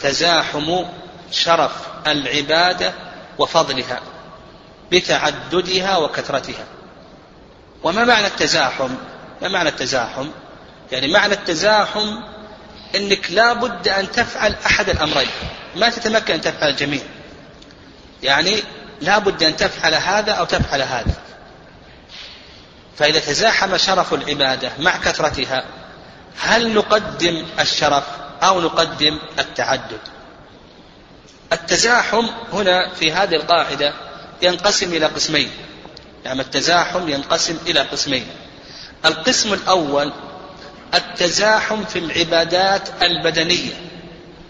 [0.00, 0.84] تزاحم
[1.30, 1.72] شرف
[2.06, 2.92] العبادة
[3.38, 4.00] وفضلها
[4.92, 6.64] بتعددها وكثرتها.
[7.82, 8.90] وما معنى التزاحم؟
[9.42, 10.28] ما معنى التزاحم؟
[10.92, 12.20] يعني معنى التزاحم
[12.96, 15.28] إنك لا بد أن تفعل أحد الأمرين
[15.76, 17.02] ما تتمكن أن تفعل الجميع.
[18.22, 18.62] يعني
[19.00, 21.14] لا بد أن تفعل هذا أو تفعل هذا.
[22.98, 25.64] فإذا تزاحم شرف العبادة مع كثرتها
[26.40, 28.04] هل نقدم الشرف؟
[28.44, 30.00] أو نقدم التعدد.
[31.52, 33.94] التزاحم هنا في هذه القاعدة
[34.42, 35.50] ينقسم إلى قسمين.
[36.24, 38.26] يعني التزاحم ينقسم إلى قسمين.
[39.04, 40.12] القسم الأول
[40.94, 43.72] التزاحم في العبادات البدنية.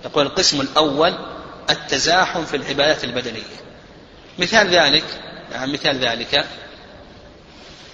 [0.05, 1.15] يقول القسم الأول
[1.71, 3.65] التزاحم في العبادات البدنية.
[4.39, 5.05] مثال ذلك
[5.53, 6.45] يعني مثال ذلك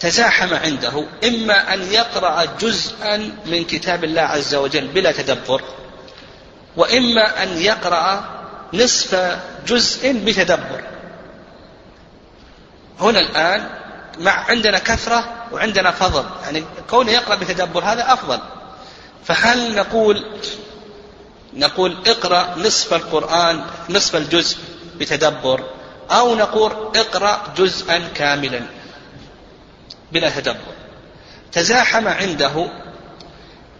[0.01, 5.63] تزاحم عنده إما أن يقرأ جزءا من كتاب الله عز وجل بلا تدبر
[6.77, 8.25] وإما أن يقرأ
[8.75, 10.85] نصف جزء بتدبر.
[13.01, 13.69] هنا الآن
[14.19, 16.25] مع عندنا كثرة وعندنا فضل.
[16.45, 18.39] يعني كونه يقرأ بتدبر هذا أفضل.
[19.25, 20.25] فهل نقول
[21.55, 24.59] نقول اقرأ نصف القرآن نصف الجزء
[24.97, 25.65] بتدبر
[26.11, 28.61] أو نقول اقرأ جزءا كاملا
[30.13, 30.75] بلا تدبر؟
[31.53, 32.71] تزاحم عنده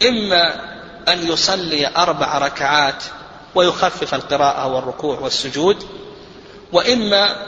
[0.09, 0.70] إما
[1.09, 3.05] أن يصلي أربع ركعات
[3.55, 5.87] ويخفف القراءة والركوع والسجود
[6.73, 7.47] وإما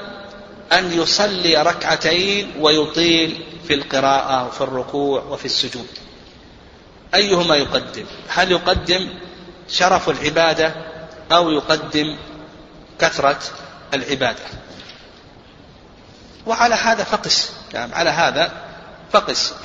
[0.73, 5.87] أن يصلي ركعتين ويطيل في القراءة وفي الركوع وفي السجود.
[7.15, 9.09] أيهما يقدم؟ هل يقدم
[9.69, 10.75] شرف العبادة
[11.33, 12.17] أو يقدم
[12.99, 13.38] كثرة
[13.95, 14.45] العبادة؟
[16.47, 18.53] وعلى هذا فقس نعم على هذا
[19.12, 19.55] فقس.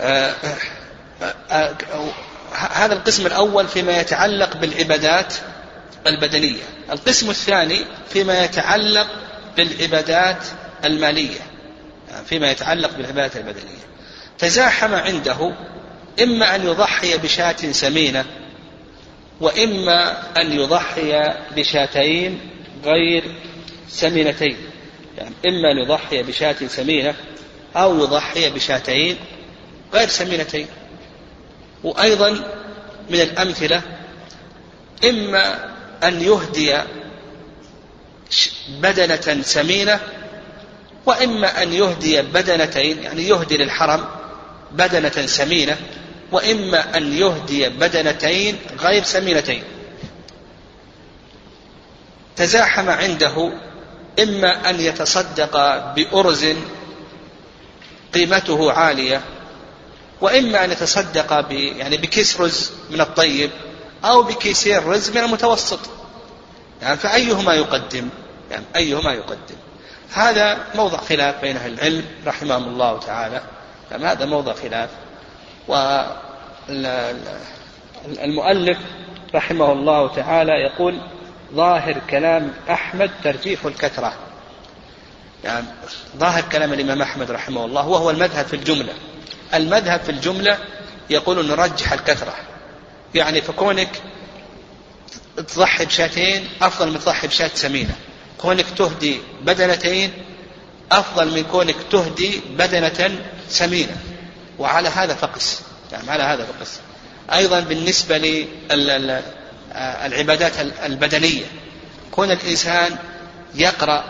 [0.00, 0.34] آه،
[2.52, 5.34] هذا القسم الأول فيما يتعلق بالعبادات
[6.06, 6.62] البدنية.
[6.92, 9.06] القسم الثاني فيما يتعلق
[9.56, 10.46] بالعبادات
[10.84, 11.40] المالية
[12.26, 13.84] فيما يتعلق بالعبادات البدنية.
[14.38, 15.54] تزاحم عنده
[16.22, 18.24] إما أن يضحي بشاة سمينة
[19.40, 22.40] وإما أن يضحي بشاتين
[22.84, 23.24] غير
[23.88, 24.56] سمينتين.
[25.18, 27.14] يعني إما أن يضحي بشاة سمينة
[27.76, 29.16] أو يضحي بشاتين
[29.94, 30.66] غير سمينتين.
[31.84, 32.30] وأيضا
[33.10, 33.82] من الأمثلة
[35.04, 36.78] إما أن يهدي
[38.68, 40.00] بدنة سمينة
[41.06, 44.04] وإما أن يهدي بدنتين يعني يهدي للحرم
[44.72, 45.76] بدنة سمينة
[46.32, 49.62] وإما أن يهدي بدنتين غير سمينتين.
[52.36, 53.52] تزاحم عنده
[54.22, 55.56] إما أن يتصدق
[55.94, 56.46] بأرز
[58.14, 59.20] قيمته عالية
[60.24, 63.50] وإما أن يتصدق ب يعني بكيس رز من الطيب
[64.04, 65.80] أو بكيسين رز من المتوسط.
[66.82, 68.08] يعني فأيهما يقدم؟
[68.50, 69.56] يعني أيهما يقدم؟
[70.12, 73.42] هذا موضع خلاف بين أهل العلم رحمهم الله تعالى.
[73.90, 74.90] يعني هذا موضع خلاف.
[78.18, 78.78] والمؤلف
[79.34, 81.00] رحمه الله تعالى يقول
[81.54, 84.12] ظاهر كلام أحمد ترجيح الكثرة.
[85.44, 85.66] يعني
[86.16, 88.92] ظاهر كلام الإمام أحمد رحمه الله وهو المذهب في الجملة.
[89.54, 90.58] المذهب في الجملة
[91.10, 92.34] يقول نرجح الكثرة.
[93.14, 94.02] يعني فكونك
[95.36, 97.94] تضحي بشاتين أفضل من تضحي بشاة سمينة.
[98.38, 100.12] كونك تهدي بدنتين
[100.92, 103.96] أفضل من كونك تهدي بدنة سمينة.
[104.58, 105.62] وعلى هذا فقس.
[105.92, 106.80] يعني على هذا فقس.
[107.32, 108.18] أيضا بالنسبة
[109.70, 110.52] للعبادات
[110.84, 111.44] البدنية.
[112.10, 112.96] كون الإنسان
[113.54, 114.04] يقرأ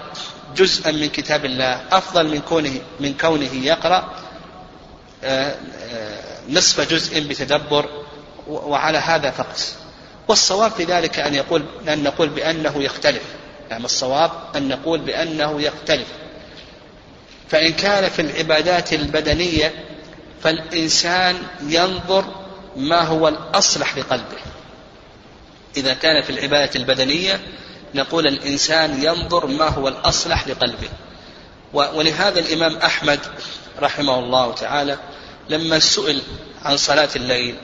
[0.57, 4.24] جزءا من كتاب الله أفضل من كونه من كونه يقرأ آه، آه،
[6.49, 7.89] نصف جزء بتدبر
[8.49, 9.75] وعلى هذا فقس
[10.29, 13.23] والصواب في ذلك أن يقول أن نقول بأنه يختلف.
[13.71, 16.09] يعني الصواب أن نقول بأنه يختلف.
[17.49, 19.85] فإن كان في العبادات البدنية
[20.43, 22.25] فالإنسان ينظر
[22.77, 24.39] ما هو الأصلح لقلبه
[25.77, 27.41] إذا كان في العبادة البدنية
[27.95, 30.89] نقول الإنسان ينظر ما هو الأصلح لقلبه.
[31.73, 33.21] ولهذا الإمام أحمد
[33.81, 34.99] رحمه الله تعالى
[35.49, 36.23] لما سئل
[36.63, 37.57] عن صلاة الليل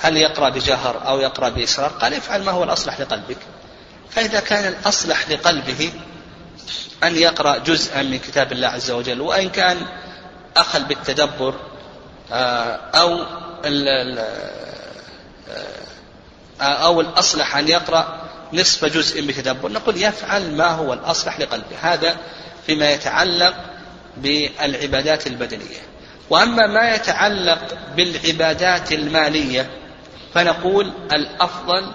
[0.00, 3.36] هل يقرأ بجهر أو يقرأ بإسرار؟ قال افعل ما هو الأصلح لقلبك.
[4.10, 5.92] فإذا كان الأصلح لقلبه
[7.04, 9.86] أن يقرأ جزءا من كتاب الله عز وجل وإن كان
[10.56, 11.54] أخل بالتدبر
[12.32, 13.24] آه، أو
[16.60, 21.76] آه، أو الأصلح أن يقرأ نصف جزء بتدبر نقول يفعل ما هو الأصلح لقلبه.
[21.82, 22.16] هذا
[22.66, 23.54] فيما يتعلق
[24.16, 25.91] بالعبادات البدنية.
[26.32, 29.70] وأما ما يتعلق بالعبادات المالية
[30.34, 31.92] فنقول الأفضل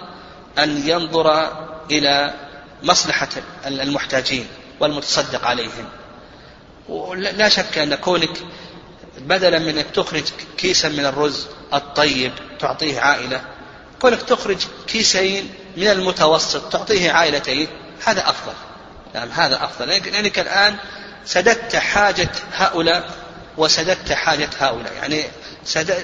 [0.58, 1.52] أن ينظر
[1.90, 2.34] إلى
[2.82, 3.28] مصلحة
[3.66, 4.46] المحتاجين
[4.80, 5.88] والمتصدق عليهم.
[7.16, 8.30] لا شك أن كونك
[9.18, 10.24] بدلا من أنك تخرج
[10.58, 13.40] كيسا من الرز الطيب تعطيه عائلة
[14.00, 17.68] كونك تخرج كيسين من المتوسط تعطيه عائلتين
[18.06, 18.54] هذا أفضل.
[19.14, 19.88] نعم هذا أفضل.
[19.88, 20.76] لأنك الآن
[21.24, 23.10] سددت حاجة هؤلاء
[23.58, 24.92] وسددت حاجة هؤلاء.
[24.92, 25.22] يعني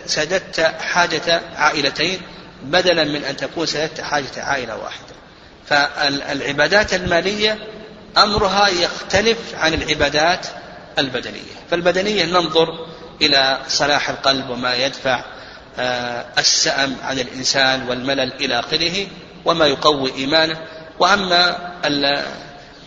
[0.07, 2.21] سددت حاجة عائلتين
[2.63, 5.15] بدلا من أن تكون سددت حاجة عائلة واحدة.
[5.67, 7.59] فالعبادات المالية
[8.17, 10.47] أمرها يختلف عن العبادات
[10.99, 11.55] البدنية.
[11.71, 12.69] فالبدنية ننظر
[13.23, 15.25] إلى صلاح القلب وما يدفع
[15.79, 19.07] آه، السأم عن الإنسان والملل إلى آخره
[19.45, 20.59] وما يقوي إيمانه.
[20.99, 21.57] وأما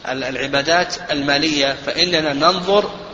[0.05, 3.06] العبادات المالية فإننا ننظر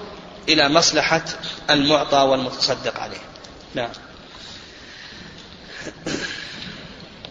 [0.50, 1.26] إلى مصلحة
[1.70, 3.22] المعطى والمتصدق عليه.
[3.76, 3.90] نعم.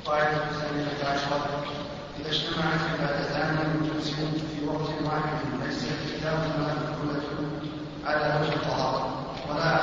[0.06, 1.64] قاعدة الثانية عشرة
[2.20, 4.00] إذا اجتمعت عبادتان من
[4.50, 5.38] في وقت واحد
[6.22, 6.74] كلاهما
[8.06, 8.54] على وجه
[9.50, 9.76] ولا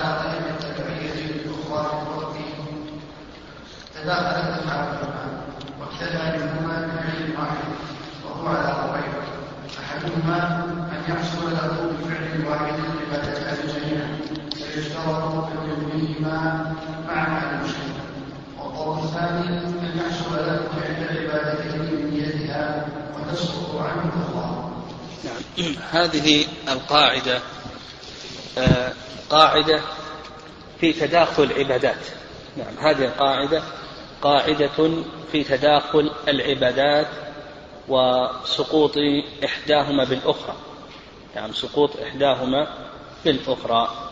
[2.33, 2.43] في
[6.37, 7.67] منهما بفعل واحد
[8.25, 9.13] وهو على قولين
[9.79, 14.17] أحدهما أن يحصل له بفعل واحد العبادتان جميعا
[14.79, 16.75] فيشترط بحكمهما
[17.07, 18.03] مع معنى المشكلة.
[18.59, 24.71] والقول الثاني أن يحصل له فعل عبادته بنيتها وتسقط عنه أخرى
[25.23, 25.73] نعم.
[25.91, 27.39] هذه القاعدة
[28.57, 28.93] آه
[29.29, 29.81] قاعدة
[30.79, 32.05] في تداخل العبادات.
[32.57, 32.87] نعم.
[32.87, 33.63] هذه القاعدة
[34.21, 34.69] قاعدة
[35.31, 37.07] في تداخل العبادات
[37.87, 38.93] وسقوط
[39.45, 40.55] إحداهما بالأخرى.
[41.35, 42.67] نعم سقوط إحداهما
[43.25, 44.08] بالأخرى.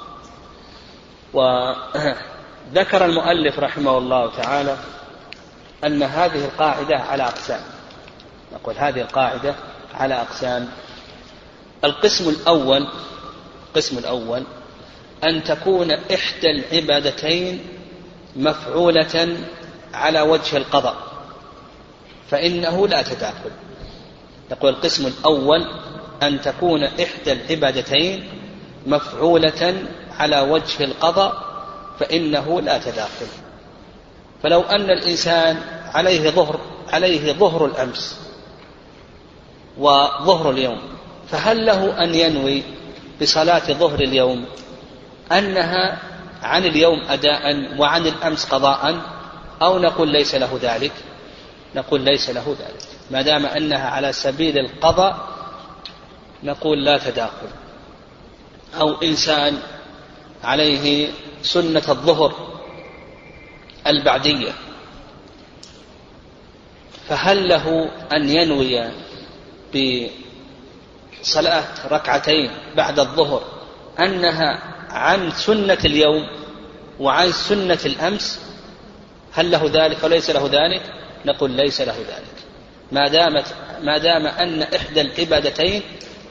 [1.33, 4.77] وذكر المؤلف رحمه الله تعالى
[5.83, 7.61] أن هذه القاعدة على أقسام.
[8.53, 9.55] نقول هذه القاعدة
[9.93, 10.69] على أقسام.
[11.83, 12.87] القسم الأول
[13.67, 14.43] القسم الأول
[15.23, 17.65] أن تكون إحدى العبادتين
[18.35, 19.37] مفعولة
[19.93, 20.95] على وجه القضاء
[22.29, 23.51] فإنه لا تداخل.
[24.51, 25.65] يقول القسم الأول
[26.23, 28.29] أن تكون إحدى العبادتين
[28.85, 29.83] مفعولة
[30.19, 31.43] على وجه القضاء
[31.99, 33.27] فإنه لا تداخل.
[34.43, 35.61] فلو أن الإنسان
[35.93, 36.59] عليه ظهر
[36.89, 38.19] عليه ظهر الأمس
[39.77, 40.81] وظهر اليوم
[41.31, 42.63] فهل له أن ينوي
[43.21, 44.45] بصلاة ظهر اليوم
[45.31, 45.97] أنها
[46.43, 47.41] عن اليوم أداء
[47.79, 49.01] وعن الأمس قضاء؟
[49.61, 50.91] أو نقول ليس له ذلك؟
[51.75, 52.83] نقول ليس له ذلك.
[53.11, 55.17] ما دام أنها على سبيل القضاء
[56.43, 57.47] نقول لا تداخل.
[58.79, 59.57] أو إنسان
[60.43, 61.09] عليه
[61.41, 62.33] سنة الظهر
[63.87, 64.51] البعدية.
[67.09, 68.91] فهل له أن ينوي
[71.21, 73.43] بصلاة ركعتين بعد الظهر
[73.99, 74.59] أنها
[74.89, 76.27] عن سنة اليوم
[76.99, 78.39] وعن سنة الأمس؟
[79.33, 80.81] هل له ذلك وليس له ذلك؟
[81.25, 82.37] نقول ليس له ذلك.
[82.91, 83.45] ما دامت
[83.81, 85.81] ما دام أن إحدى العبادتين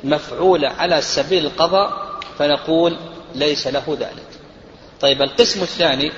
[0.05, 2.97] مفعولة على سبيل القضاء فنقول
[3.39, 4.41] ليس له ذلك.
[5.01, 6.13] طيب القسم الثاني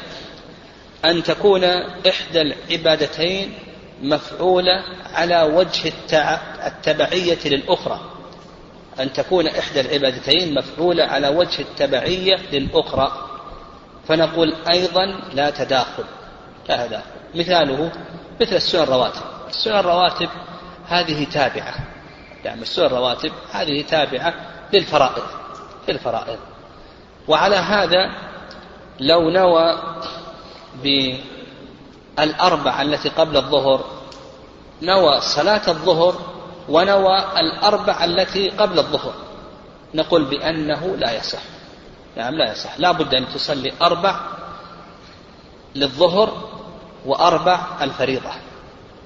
[1.05, 1.65] أن تكون
[2.09, 3.55] إحدى العبادتين
[4.03, 5.93] مفعولة على وجه
[6.67, 8.01] التبعية للأخرى.
[9.01, 13.29] أن تكون إحدى العبادتين مفعولة على وجه التبعية للأخرى.
[14.09, 16.05] فنقول أيضا لا تداخل
[16.69, 17.07] لا تداخل.
[17.35, 17.93] مثاله
[18.41, 19.23] مثل السنن الرواتب.
[19.49, 20.29] السنن الرواتب
[20.89, 21.75] هذه تابعة.
[22.45, 24.35] يعني السنن الرواتب هذه تابعة
[24.73, 25.25] للفرائض
[25.89, 26.39] للفرائض.
[27.29, 28.11] وعلى هذا
[29.01, 29.79] لو نوى
[30.83, 33.85] بالأربع التي قبل الظهر
[34.83, 36.15] نوى صلاة الظهر
[36.69, 39.15] ونوى الأربع التي قبل الظهر
[39.95, 41.43] نقول بأنه لا يصح.
[42.17, 42.79] نعم لا يصح.
[42.79, 44.21] لا بد أن تصلي أربع
[45.75, 46.49] للظهر
[47.07, 48.31] وأربع الفريضة.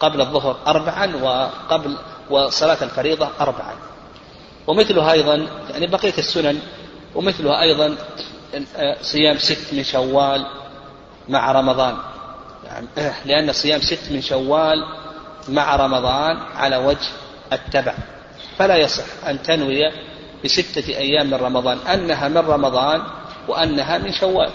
[0.01, 1.97] قبل الظهر أربعا وقبل
[2.31, 3.75] وصلاة الفريضة أربعا.
[4.67, 6.61] ومثلها أيضا يعني بقية السنن
[7.15, 7.97] ومثلها أيضا
[9.03, 10.47] صيام ست من شوال
[11.29, 11.97] مع رمضان.
[12.65, 12.87] يعني
[13.25, 14.85] لأن صيام ست من شوال
[15.49, 17.09] مع رمضان على وجه
[17.53, 17.95] التبع.
[18.59, 19.93] فلا يصح أن تنوي
[20.45, 23.03] بستة أيام من رمضان أنها من رمضان
[23.49, 24.51] وأنها من شوال.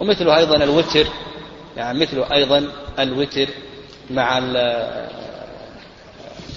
[0.00, 1.06] ومثلها أيضا الوتر.
[1.76, 2.68] يعني مثل أيضا
[2.98, 3.48] الوتر
[4.10, 4.38] مع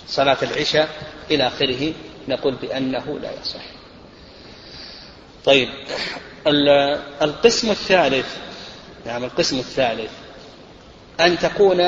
[0.08, 0.90] صلاة العشاء
[1.32, 1.94] إلى آخره.
[2.28, 3.75] نقول بأنه لا يصح.
[5.46, 5.70] طيب
[7.22, 8.38] القسم الثالث
[9.06, 10.12] نعم القسم الثالث
[11.20, 11.82] أن تكون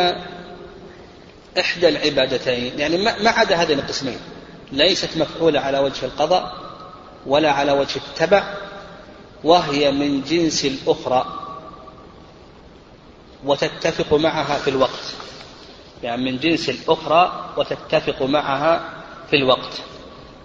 [1.59, 4.19] إحدى العبادتين يعني ما عدا هذين القسمين
[4.71, 6.55] ليست مفعولة على وجه القضاء
[7.25, 8.53] ولا على وجه التبع
[9.43, 11.25] وهي من جنس الأخرى
[13.45, 15.13] وتتفق معها في الوقت
[16.03, 18.89] يعني من جنس الأخرى وتتفق معها
[19.29, 19.73] في الوقت.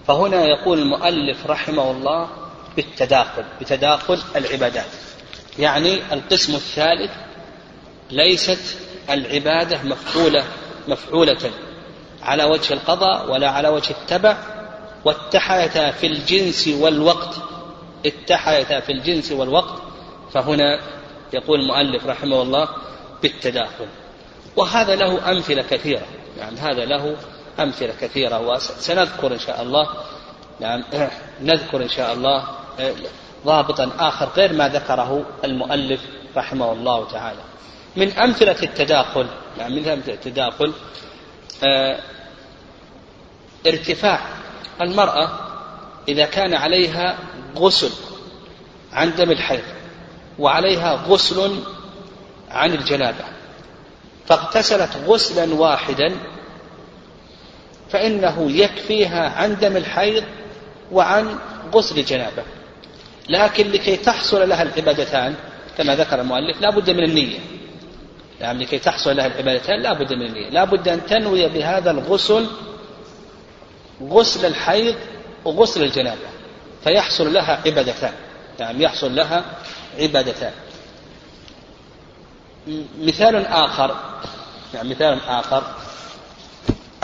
[0.07, 2.29] فهنا يقول المؤلف رحمه الله
[2.77, 4.87] بالتداخل بتداخل العبادات.
[5.59, 7.11] يعني القسم الثالث
[8.11, 8.79] ليست
[9.11, 10.45] العبادة مفعولة
[10.89, 11.51] مفعولة
[12.23, 14.37] على وجه القضاء ولا على وجه التبع.
[15.05, 17.35] واتحدتا في الجنس والوقت
[18.07, 19.83] اتحدتا في الجنس والوقت.
[20.33, 20.81] فهنا
[21.33, 22.69] يقول المؤلف رحمه الله
[23.23, 23.87] بالتداخل.
[24.57, 26.07] وهذا له أمثلة كثيرة.
[26.39, 27.17] يعني هذا له
[27.61, 28.41] أمثلة كثيرة.
[28.41, 29.89] وسنذكر إن شاء الله.
[30.61, 30.85] نعم
[31.41, 32.62] نذكر إن شاء الله
[33.47, 36.01] ضابطا آخر غير ما ذكره المؤلف
[36.37, 37.41] رحمه الله تعالى.
[37.97, 39.27] من أمثلة التداخل
[39.59, 40.73] يعني من أمثلة التداخل
[41.67, 41.99] آه
[43.67, 44.21] ارتفاع
[44.81, 45.31] المرأة
[46.09, 47.19] إذا كان عليها
[47.57, 47.91] غسل
[48.93, 49.65] عن دم الحيض
[50.39, 51.59] وعليها غسل
[52.51, 53.25] عن الجنابة.
[54.27, 56.17] فاغتسلت غسلا واحدا
[57.91, 60.25] فإنه يكفيها عن دم الحيض
[60.93, 61.39] وعن
[61.75, 62.43] غسل الجنابة.
[63.29, 65.35] لكن لكي تحصل لها العبادتان
[65.79, 67.39] كما ذكر المؤلف لا بد من النية.
[68.41, 70.51] يعني لكي تحصل لها العبادتان لا بد من النية.
[70.51, 72.47] لا بد أن تنوي بهذا الغسل
[74.03, 74.95] غسل الحيض
[75.45, 76.29] وغسل الجنابة.
[76.85, 78.13] فيحصل لها عبادتان.
[78.61, 79.45] يعني يحصل لها
[79.99, 80.53] عبادتان.
[83.01, 83.97] مثال آخر.
[84.75, 85.63] يعني مثال آخر.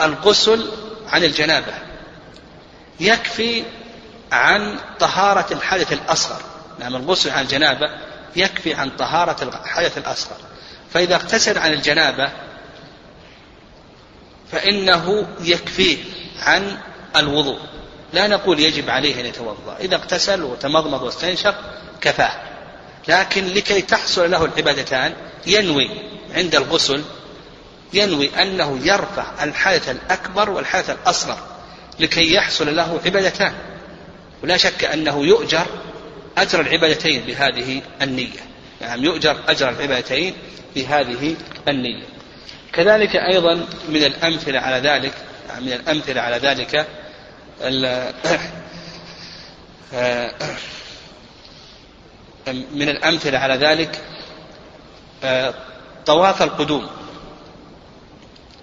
[0.01, 0.65] الغسل
[1.07, 1.73] عن الجنابة.
[2.99, 3.63] يكفي
[4.31, 6.41] عن طهارة الحدث الأصغر.
[6.79, 7.89] نعم الغسل عن الجنابة
[8.35, 10.37] يكفي عن طهارة الحدث الأصغر.
[10.93, 12.29] فإذا اغتسل عن الجنابة
[14.51, 15.97] فإنه يكفيه
[16.39, 16.77] عن
[17.15, 17.59] الوضوء.
[18.13, 19.77] لا نقول يجب عليه أن يتوضأ.
[19.79, 21.55] إذا اغتسل وتمضمض واستنشق
[22.01, 22.31] كفاه.
[23.07, 25.13] لكن لكي تحصل له العبادتان
[25.47, 25.89] ينوي
[26.35, 27.03] عند الغسل
[27.93, 31.37] ينوي أنه يرفع الحدث الأكبر والحدث الأصغر
[31.99, 33.53] لكي يحصل له عبادتان.
[34.43, 35.65] ولا شك أنه يؤجر
[36.37, 38.39] أجر العبادتين بهذه النية.
[38.81, 40.33] يعني يؤجر أجر العبادتين
[40.75, 41.35] بهذه
[41.67, 42.05] النية.
[42.73, 43.55] كذلك أيضا
[43.89, 45.13] من الأمثلة على ذلك
[45.49, 46.87] يعني من الأمثلة على ذلك
[52.71, 54.01] من الأمثلة على ذلك
[56.05, 56.89] طواف القدوم.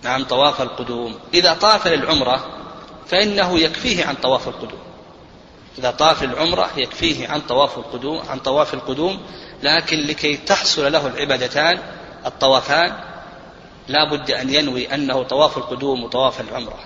[0.03, 1.19] نعم طواف القدوم.
[1.35, 2.59] إذا طاف للعمرة
[3.09, 4.86] فإنه يكفيه عن طواف القدوم.
[5.79, 9.21] إذا طاف العمرة يكفيه عن طواف القدوم عن طواف القدوم
[9.63, 11.79] لكن لكي تحصل له العبادتان
[12.27, 12.93] الطوافان
[13.89, 16.79] لا بد أن ينوي أنه طواف القدوم وطواف العمرة.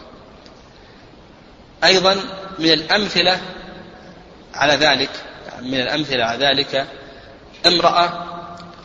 [1.85, 2.15] أيضا
[2.59, 3.41] من الأمثلة
[4.55, 5.11] على ذلك
[5.61, 6.87] من الأمثلة على ذلك
[7.67, 8.27] امرأة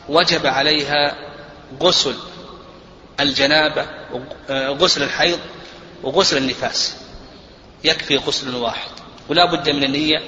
[0.08, 1.14] وجب عليها
[1.82, 2.14] غسل
[3.20, 3.86] الجنابة
[4.50, 5.38] غسل الحيض
[6.02, 6.96] وغسل النفاس.
[7.84, 8.90] يكفي غسل واحد.
[9.28, 10.22] ولا بد من النية.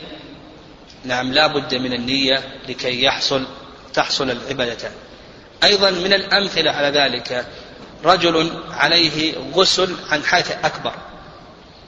[1.04, 3.46] نعم لا بد من النية لكي يحصل
[3.94, 4.90] تحصل العبادتان
[5.64, 7.46] أيضا من الأمثلة على ذلك
[8.04, 10.94] رجل عليه غسل عن حيث أكبر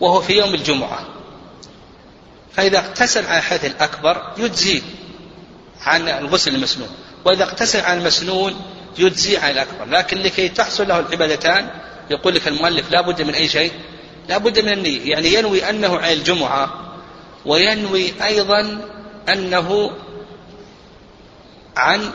[0.01, 1.09] وهو في يوم الجمعة.
[2.53, 4.83] فإذا اغتسل عن الحدث الأكبر يجزي
[5.81, 6.89] عن الغسل المسنون
[7.25, 8.61] وإذا اغتسل عن المسنون
[8.99, 9.85] يجزي عن الأكبر.
[9.85, 11.71] لكن لكي تحصل له العبادتان
[12.11, 13.73] يقول لك المؤلف لا بد من أي شيء؟
[14.29, 15.11] لا بد من النية.
[15.11, 16.90] يعني ينوي أنه على الجمعة
[17.47, 18.81] وينوي أيضا
[19.29, 19.91] أنه
[21.77, 22.13] عن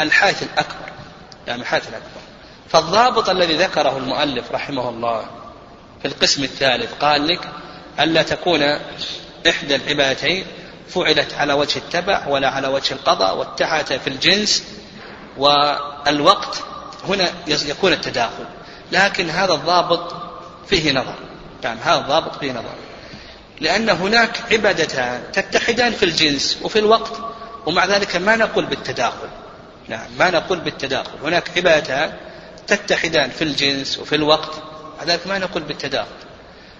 [0.00, 0.90] الحادث الأكبر
[1.46, 2.20] يعني الحادث الأكبر.
[2.68, 5.24] فالضابط الذي ذكره المؤلف رحمه الله
[6.02, 7.40] في القسم الثالث قال لك
[8.00, 8.62] ألا تكون
[9.48, 10.44] إحدى العبادتين
[10.88, 14.64] فعلت على وجه التبع ولا على وجه القضاء واتحدت في الجنس
[15.36, 16.62] والوقت
[17.08, 18.44] هنا يكون التداخل.
[18.92, 20.14] لكن هذا الضابط
[20.66, 21.14] فيه نظر
[21.64, 22.74] يعني هذا الضابط فيه نظر.
[23.60, 27.12] لأن هناك عبادتان تتحدان في الجنس وفي الوقت
[27.66, 29.28] ومع ذلك ما نقول بالتداخل.
[29.88, 31.18] نعم ما نقول بالتداخل.
[31.24, 32.12] هناك عبادتان
[32.66, 34.62] تتحدان في الجنس وفي الوقت
[34.98, 36.08] مع ذلك ما نقول بالتداخل.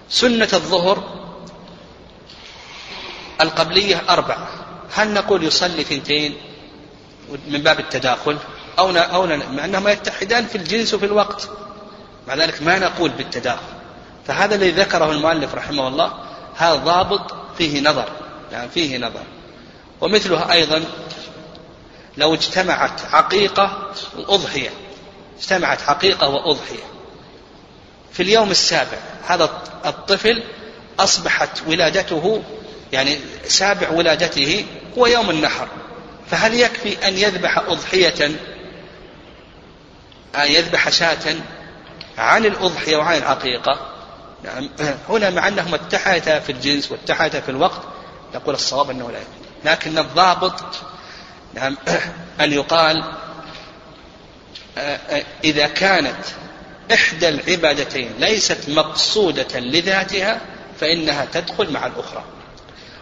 [0.09, 1.27] سنة الظهر
[3.41, 4.47] القبلية أربعة.
[4.93, 6.37] هل نقول يصلي ثنتين
[7.47, 8.37] من باب التداخل؟
[8.79, 11.49] أو أو مع أنهما يتحدان في الجنس وفي الوقت.
[12.27, 13.73] مع ذلك ما نقول بالتداخل.
[14.27, 18.09] فهذا الذي ذكره المؤلف رحمه الله هذا ضابط فيه نظر
[18.51, 19.23] يعني فيه نظر.
[20.01, 20.83] ومثلها أيضا
[22.17, 24.69] لو اجتمعت عقيقة وأضحية
[25.39, 26.83] اجتمعت عقيقة وأضحية.
[28.13, 28.97] في اليوم السابع
[29.27, 29.49] هذا
[29.85, 30.43] الطفل
[30.99, 32.43] أصبحت ولادته
[32.91, 34.65] يعني سابع ولادته
[34.97, 35.67] هو يوم النحر.
[36.31, 38.25] فهل يكفي أن يذبح أضحية
[40.35, 41.35] أن يذبح شاة
[42.17, 43.90] عن الأضحية وعن العقيقة؟
[44.43, 44.69] نعم.
[45.09, 47.81] هنا مع أنهما اتحدتا في الجنس واتحدتا في الوقت
[48.35, 50.63] نقول الصواب أنه لا يكفي لكن الضابط
[51.53, 51.77] نعم
[52.41, 53.03] أن يقال
[55.43, 56.25] إذا كانت
[56.93, 60.41] إحدى العبادتين ليست مقصودة لذاتها
[60.79, 62.23] فإنها تدخل مع الأخرى.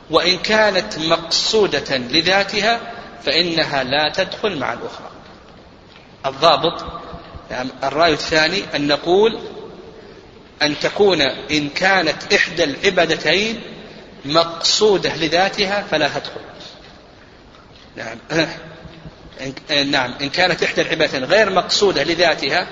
[0.10, 2.80] وإن كانت مقصودة لذاتها
[3.26, 5.10] فإنها لا تدخل مع الأخرى.
[6.26, 6.86] الضابط
[7.52, 9.40] يعني الرأي الثاني أن نقول
[10.62, 13.62] أن تكون إن كانت إحدى العبادتين
[14.26, 16.42] مقصودة لذاتها فلا تدخل.
[17.96, 18.18] نعم.
[19.92, 20.14] نعم.
[20.22, 22.68] إن كانت إحدى العبادتين غير مقصودة لذاتها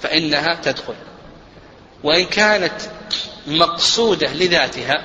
[0.00, 0.94] فإنها تدخل.
[2.04, 2.72] وإن كانت
[3.46, 5.04] مقصودة لذاتها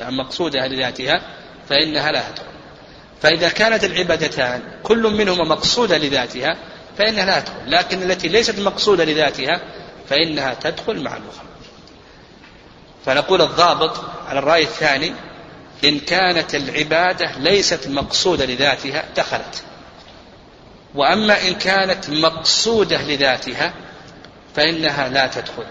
[0.00, 1.20] يعني مقصودة لذاتها
[1.68, 2.54] فإنها لا تدخل.
[3.22, 6.56] فإذا كانت العبادتان كل منهما مقصودة لذاتها
[6.98, 7.70] فإنها لا تدخل.
[7.70, 9.60] لكن التي ليست مقصودة لذاتها
[10.08, 11.53] فإنها تدخل مع الأخرى.
[13.06, 15.12] فنقول الضابط على الرأي الثاني
[15.84, 19.62] إن كانت العبادة ليست مقصودة لذاتها دخلت.
[20.94, 23.72] وأما إن كانت مقصودة لذاتها
[24.56, 25.64] فإنها لا تدخل.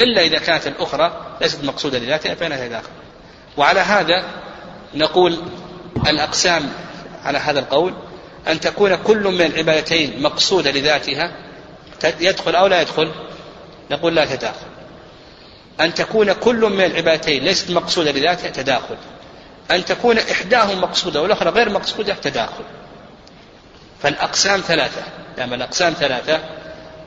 [0.00, 2.88] إلا إذا كانت الأخرى ليست مقصودة لذاتها فإنها داخل
[3.56, 4.24] وعلى هذا
[4.94, 5.38] نقول
[6.08, 6.72] الأقسام
[7.24, 7.94] على هذا القول
[8.48, 11.32] أن تكون كل من العبادتين مقصودة لذاتها
[12.20, 13.12] يدخل أو لا يدخل
[13.90, 14.69] نقول لا تداخل.
[15.80, 18.96] أن تكون كل من العبادتين ليست مقصودة لذاتها تداخل.
[19.70, 22.64] أن تكون إحداهم مقصودة والأخرى غير مقصودة تداخل.
[24.02, 25.02] فالأقسام ثلاثة.
[25.38, 26.40] يعني الأقسام ثلاثة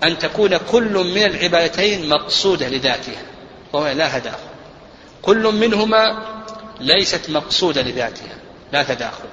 [0.04, 3.22] أن تكون كل من العبادتين مقصودة لذاتها
[3.74, 4.38] وهو لا تداخل.
[5.22, 6.24] كل منهما
[6.80, 8.36] ليست مقصودة لذاتها
[8.72, 9.26] لا تداخل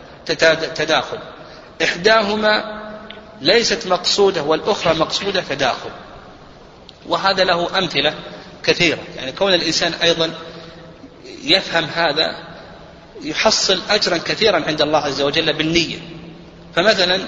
[0.75, 1.19] تداخل.
[1.83, 2.81] إحداهما
[3.41, 5.91] ليست مقصودة والأخرى مقصودة تداخل.
[7.07, 8.15] وهذا له أمثلة.
[8.65, 8.99] كثيرة.
[9.17, 10.35] يعني كون الإنسان أيضا
[11.43, 12.37] يفهم هذا
[13.23, 15.99] يحصل أجرا كثيرا عند الله عز وجل بالنية.
[16.77, 17.21] فمثلا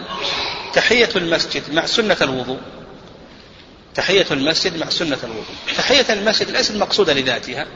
[0.75, 2.59] تحية المسجد مع سنة الوضوء.
[3.95, 5.55] تحية المسجد مع سنة الوضوء.
[5.77, 7.67] تحية المسجد ليست مقصودة لذاتها.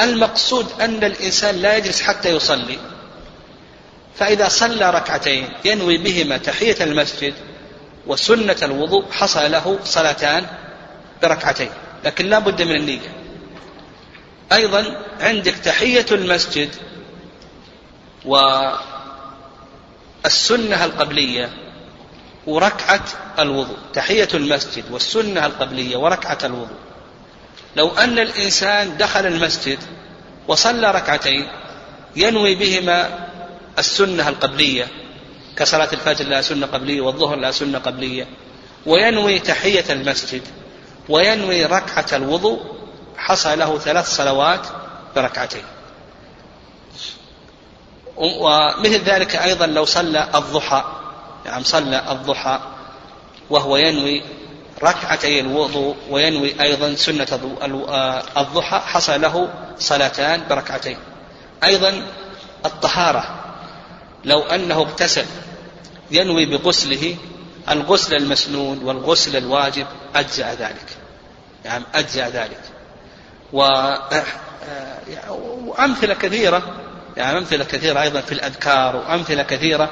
[0.00, 2.78] المقصود أن الإنسان لا يجلس حتى يصلي.
[4.16, 7.34] فإذا صلى ركعتين ينوي بهما تحية المسجد
[8.06, 10.46] وسنة الوضوء حصل له صلاتان
[11.22, 11.70] بركعتين.
[12.04, 13.12] لكن لا بد من النية.
[14.52, 16.70] أيضا عندك تحية المسجد
[20.24, 21.50] والسنة القبلية
[22.46, 23.04] وركعة
[23.38, 23.76] الوضوء.
[23.94, 26.78] تحية المسجد والسنة القبلية وركعة الوضوء.
[27.76, 29.78] لو أن الإنسان دخل المسجد
[30.48, 31.48] وصلى ركعتين
[32.16, 33.28] ينوي بهما
[33.78, 34.88] السنة القبلية
[35.56, 38.26] كصلاة الفجر لها سنة قبلية والظهر لها سنة قبلية
[38.86, 40.42] وينوي تحية المسجد
[41.08, 42.60] وينوي ركعة الوضوء
[43.16, 44.66] حصل له ثلاث صلوات
[45.16, 45.64] بركعتين.
[48.18, 50.84] ومثل ذلك أيضا لو صلى الضحى
[51.44, 52.60] نعم صلى الضحى
[53.50, 54.22] وهو ينوي
[54.82, 57.56] ركعتي الوضوء وينوي أيضا سنة
[57.88, 59.48] آه، الضحى حصل له
[59.78, 60.96] صلاتان بركعتين.
[61.64, 62.06] أيضا
[62.66, 63.44] الطهارة
[64.24, 65.26] لو أنه اغتسل
[66.10, 67.16] ينوي بغسله
[67.70, 70.97] الغسل المسنون والغسل الواجب أجزأ ذلك.
[71.64, 72.60] يعني أجزأ ذلك.
[73.52, 75.32] و آه،
[75.64, 76.62] وأمثلة كثيرة
[77.16, 79.90] يعني أمثلة كثيرة أيضا في الأذكار وأمثلة كثيرة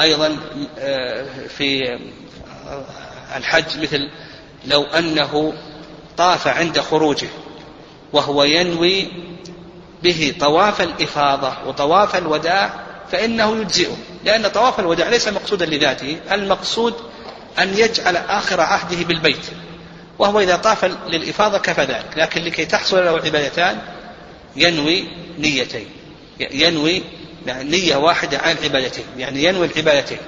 [0.00, 0.36] أيضا
[0.78, 1.98] آه، في
[3.36, 4.10] الحج مثل
[4.66, 5.52] لو أنه
[6.16, 7.28] طاف عند خروجه
[8.12, 9.08] وهو ينوي
[10.02, 12.70] به طواف الإفاضة وطواف الوداع
[13.12, 16.94] فإنه يجزئه لأن طواف الوداع ليس مقصودا لذاته المقصود
[17.58, 19.46] أن يجعل آخر عهده بالبيت.
[20.20, 23.78] وهو إذا طاف للإفاضة كفى ذلك لكن لكي تحصل له العبادتان
[24.56, 25.04] ينوي
[25.38, 25.86] نيتين
[26.40, 27.02] ينوي
[27.46, 30.18] يعني نية واحدة عن العبادتين يعني ينوي العبادتين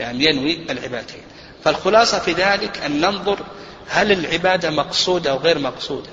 [0.00, 1.20] يعني ينوي العبادتين.
[1.64, 3.38] فالخلاصة في ذلك أن ننظر
[3.88, 6.10] هل العبادة مقصودة أو غير مقصودة.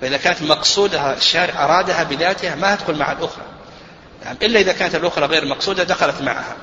[0.00, 3.44] فإذا كانت مقصودة الشارع أرادها بذاتها ما تدخل مع الأخرى.
[4.24, 6.56] يعني إلا إذا كانت الأخرى غير مقصودة دخلت معها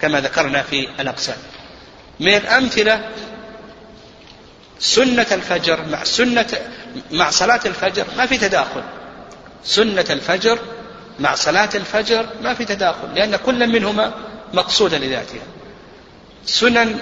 [0.00, 1.36] كما ذكرنا في الأقسام.
[2.20, 3.10] من الأمثلة
[4.80, 6.46] سنة الفجر مع سنة
[7.10, 8.82] مع صلاة الفجر ما في تداخل.
[9.64, 10.58] سنة الفجر
[11.18, 14.12] مع صلاة الفجر ما في تداخل لأن كل منهما
[14.54, 15.42] مقصودة لذاتها.
[16.46, 16.98] سنن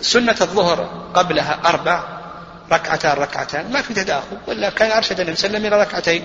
[0.00, 2.04] سنة الظهر قبلها أربع
[2.72, 6.24] ركعتان ركعتان ما في تداخل ولا كان أرشد النبي صلى الله عليه وسلم إلى ركعتين.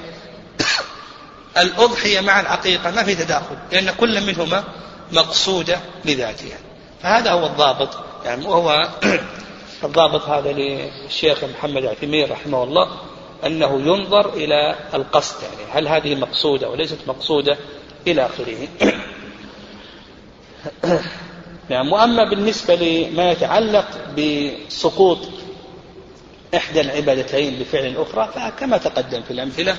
[1.57, 4.63] الأضحية مع العقيقة ما في تداخل لأن كل منهما
[5.11, 6.57] مقصودة لذاتها.
[7.03, 8.89] فهذا هو الضابط يعني وهو
[9.83, 12.87] الضابط هذا للشيخ محمد عثيمين رحمه الله
[13.45, 17.57] أنه ينظر إلى القصد يعني هل هذه مقصودة وليست مقصودة
[18.07, 18.67] إلى آخره.
[21.69, 25.19] نعم وأما بالنسبة لما يتعلق بسقوط
[26.55, 29.75] إحدى العبادتين بفعل أخرى فكما تقدم في الأمثلة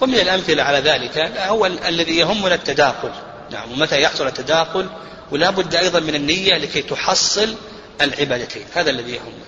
[0.00, 3.10] ومن الأمثلة على ذلك هو الذي يهمنا التداخل.
[3.50, 4.86] نعم ومتى يحصل التداخل
[5.32, 7.54] ولا بد أيضا من النية لكي تحصل
[8.00, 9.44] العبادتين هذا الذي يهمنا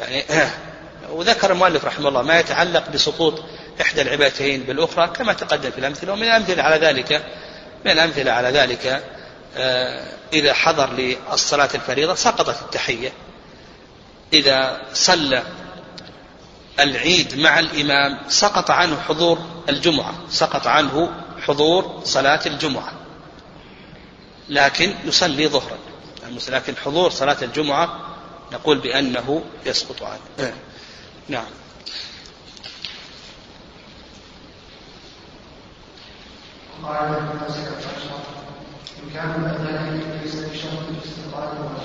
[0.00, 0.24] يعني
[1.16, 3.42] وذكر المؤلف رحمه الله ما يتعلق بسقوط
[3.80, 7.22] إحدى العبادتين بالأخرى كما تقدم في الأمثلة ومن الأمثلة على ذلك
[7.84, 9.02] من الأمثلة على ذلك
[9.56, 13.12] آه، إذا حضر للصلاة الفريضة سقطت التحية.
[14.32, 15.42] إذا صلى
[16.80, 21.10] العيد مع الإمام سقط عنه حضور الجمعة سقط عنه
[21.46, 22.92] حضور صلاة الجمعة.
[24.48, 25.78] لكن يصلي ظهرا.
[26.48, 28.00] لكن حضور صلاة الجمعة
[28.52, 30.54] نقول بأنه يسقط عنه.
[31.28, 31.46] نعم.
[39.14, 41.76] كان ليس بشرط الاستقرار يكون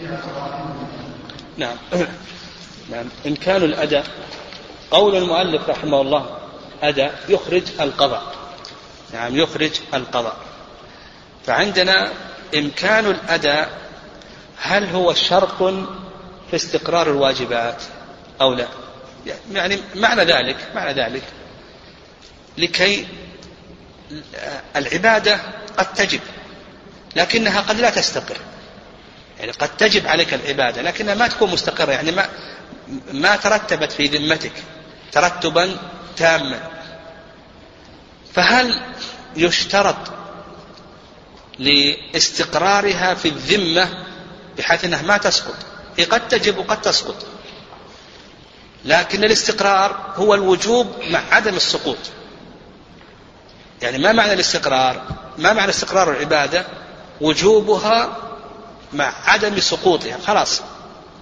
[0.00, 0.20] فيها
[1.56, 1.76] نعم.
[2.90, 3.06] نعم.
[3.26, 4.06] إن كان الأداء
[4.90, 6.38] قول المؤلف رحمه الله
[6.82, 8.34] أداء يخرج القضاء.
[9.12, 10.51] نعم يخرج القضاء.
[11.46, 12.12] فعندنا
[12.54, 13.70] إمكان الأداء
[14.56, 15.62] هل هو شرط
[16.50, 17.82] في استقرار الواجبات
[18.40, 18.68] أو لا؟
[19.52, 21.22] يعني معنى ذلك معنى ذلك
[22.58, 23.06] لكي
[24.76, 25.40] العبادة
[25.78, 26.20] قد تجب
[27.16, 28.36] لكنها قد لا تستقر.
[29.40, 32.28] يعني قد تجب عليك العبادة لكنها ما تكون مستقرة يعني ما
[33.12, 34.52] ما ترتبت في ذمتك
[35.12, 35.76] ترتبا
[36.16, 36.60] تاما.
[38.34, 38.80] فهل
[39.36, 40.21] يشترط
[41.58, 44.06] لاستقرارها في الذمة
[44.58, 45.56] بحيث أنها ما تسقط.
[45.96, 47.26] هي قد تجب وقد تسقط.
[48.84, 51.98] لكن الاستقرار هو الوجوب مع عدم السقوط.
[53.82, 55.06] يعني ما معنى الاستقرار؟
[55.38, 56.66] ما معنى استقرار العبادة؟
[57.20, 58.16] وجوبها
[58.92, 60.62] مع عدم سقوطها خلاص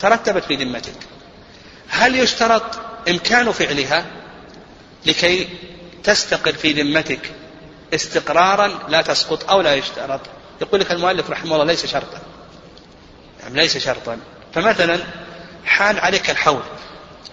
[0.01, 0.95] ترتبت في ذمتك.
[1.89, 2.79] هل يشترط
[3.09, 4.07] إمكان فعلها
[5.07, 5.49] لكي
[6.05, 7.40] تستقر في ذمتك
[7.95, 10.21] استقرارا لا تسقط أو لا يشترط.
[10.61, 12.19] يقول لك المؤلف رحمه الله ليس شرطا.
[13.43, 14.19] يعني ليس شرطا.
[14.55, 14.99] فمثلا
[15.65, 16.63] حال عليك الحول.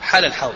[0.02, 0.54] حال الحول.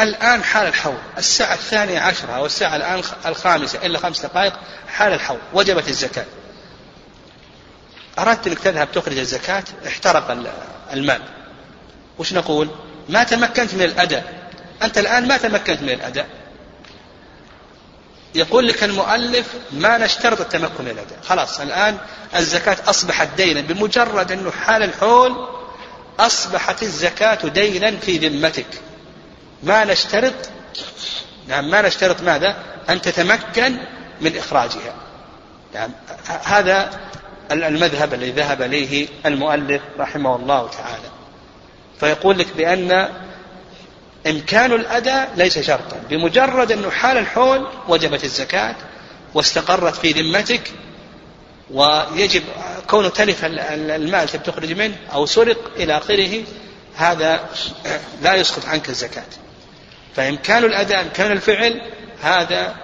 [0.00, 0.98] الآن حال الحول.
[1.18, 4.52] الساعة الثانية عشرة أو الساعة الآن الخامسة إلا خمس دقائق
[4.88, 5.38] حال الحول.
[5.52, 6.26] وجبت الزكاة.
[8.18, 10.30] أردت أنك تذهب تخرج الزكاة؟ احترق
[10.92, 11.22] المال.
[12.18, 12.68] وش نقول؟
[13.08, 14.50] ما تمكنت من الأداء.
[14.82, 16.39] أنت الآن ما تمكنت من الأداء.
[18.34, 21.98] يقول لك المؤلف ما نشترط التمكن من الأداء خلاص الآن
[22.36, 25.48] الزكاة أصبحت دينا بمجرد أنه حال الحول
[26.20, 28.66] أصبحت الزكاة دينا في ذمتك.
[29.62, 30.34] ما نشترط؟
[31.48, 32.56] نعم ما نشترط ماذا؟
[32.90, 33.76] أن تتمكن
[34.20, 34.94] من إخراجها.
[35.74, 35.90] نعم
[36.44, 37.00] هذا
[37.52, 41.08] المذهب الذي ذهب إليه المؤلف رحمه الله تعالى.
[42.00, 43.08] فيقول لك بأن
[44.26, 48.74] إمكان الأداء ليس شرطا بمجرد أنه حال الحول وجبت الزكاة
[49.34, 50.72] واستقرت في ذمتك
[51.70, 52.42] ويجب
[52.90, 56.44] كونه تلف المال تخرج منه أو سرق إلى آخره
[56.96, 57.48] هذا
[58.22, 59.26] لا يسقط عنك الزكاة.
[60.16, 61.80] فإمكان الأداء إمكان الفعل
[62.22, 62.76] هذا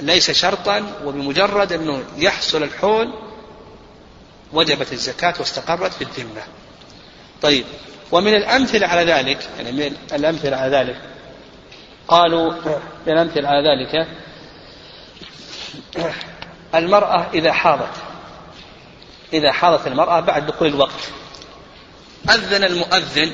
[0.00, 3.14] ليس شرطا وبمجرد أنه يحصل الحول
[4.52, 6.42] وجبت الزكاة واستقرت في الذمة.
[7.42, 7.64] طيب.
[8.12, 11.00] ومن الأمثلة على ذلك يعني من الأمثلة على ذلك
[12.08, 12.52] قالوا
[13.06, 14.08] من الأمثلة على ذلك
[16.74, 17.92] المرأة إذا حاضت
[19.32, 21.10] إذا حاضت المرأة بعد دخول الوقت
[22.30, 23.32] أذن المؤذن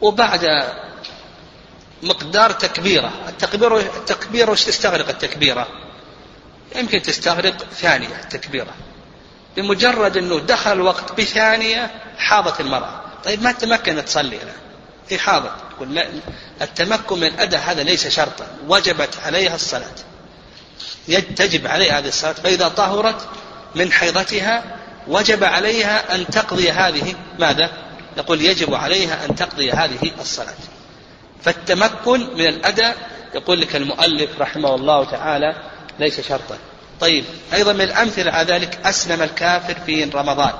[0.00, 0.64] وبعد
[2.02, 5.68] مقدار تكبيرة التكبير التكبيرة وش تستغرق التكبيرة؟
[6.76, 8.74] يمكن تستغرق ثانية التكبيرة.
[9.56, 13.00] بمجرد أنه دخل الوقت بثانية حاضت المرأة.
[13.24, 14.56] طيب ما تمكنت تصلي الآن؟
[15.08, 15.50] هي حاضت.
[15.76, 16.08] تقول لا
[16.62, 18.46] التمكن من الأداء هذا ليس شرطا.
[18.68, 19.94] وجبت عليها الصلاة.
[21.36, 22.32] تجب عليها هذه الصلاة.
[22.32, 23.28] فإذا طهرت
[23.74, 24.64] من حيضتها
[25.08, 27.70] وجب عليها أن تقضي هذه ماذا؟
[28.16, 30.54] نقول يجب عليها أن تقضي هذه الصلاة.
[31.42, 32.96] فالتمكن من الأداء
[33.34, 35.54] يقول لك المؤلف رحمه الله تعالى
[35.98, 36.58] ليس شرطا.
[37.00, 40.52] طيب أيضا من الأمثلة على ذلك أسلم الكافر في رمضان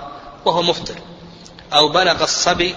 [0.44, 0.94] وهو مفطر
[1.72, 2.74] أو بلغ الصبي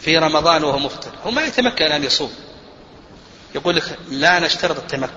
[0.00, 2.32] في رمضان وهو مفطر هو ما يتمكن أن يصوم.
[3.54, 5.12] يقول لك لا نشترط التمكن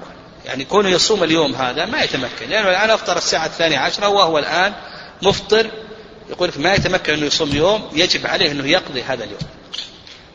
[0.46, 4.74] يعني كونه يصوم اليوم هذا ما يتمكن لأنه الآن أفطر الساعة الثانية عشرة وهو الآن
[5.22, 5.72] مفطر.
[6.30, 9.40] يقول لك ما يتمكن أنه يصوم يوم يجب عليه أنه يقضي هذا اليوم.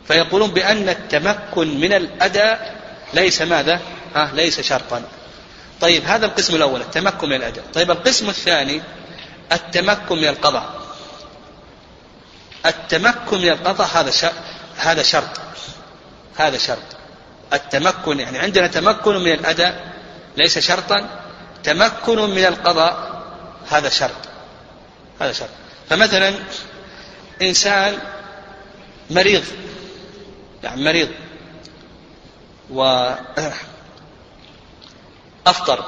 [0.08, 2.80] فيقولون بأن التمكن من الأداء
[3.14, 3.80] ليس ماذا؟
[4.14, 5.02] ها ليس شرطا.
[5.80, 8.82] طيب هذا القسم الأول التمكن من الأداء طيب القسم الثاني
[9.52, 10.80] التمكن من القضاء.
[12.66, 14.32] التمكن من القضاء هذا
[14.76, 15.40] هذا شرط.
[16.36, 16.96] هذا شرط.
[17.52, 19.92] التمكن يعني عندنا تمكن من الأداء
[20.36, 21.08] ليس شرطا
[21.64, 23.22] تمكن من القضاء
[23.70, 24.28] هذا شرط.
[25.20, 25.48] هذا شرط.
[25.90, 26.34] فمثلا
[27.42, 27.98] إنسان
[29.10, 29.44] مريض
[30.62, 31.08] يعني مريض
[35.46, 35.84] وأفطر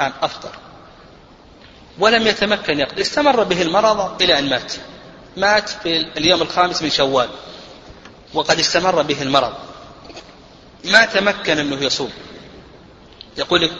[0.00, 0.50] يعني أفطر.
[1.98, 3.02] ولم يتمكن يقضي.
[3.02, 4.72] استمر به المرض إلى أن مات.
[5.36, 7.28] مات في اليوم الخامس من شوال.
[8.34, 9.52] وقد استمر به المرض.
[10.84, 12.12] ما تمكن أنه يصوم.
[13.36, 13.70] يقول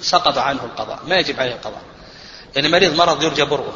[0.00, 0.98] سقط عنه القضاء.
[1.06, 1.82] ما يجب عليه القضاء.
[2.56, 3.74] يعني مريض مرض يرجى برؤه.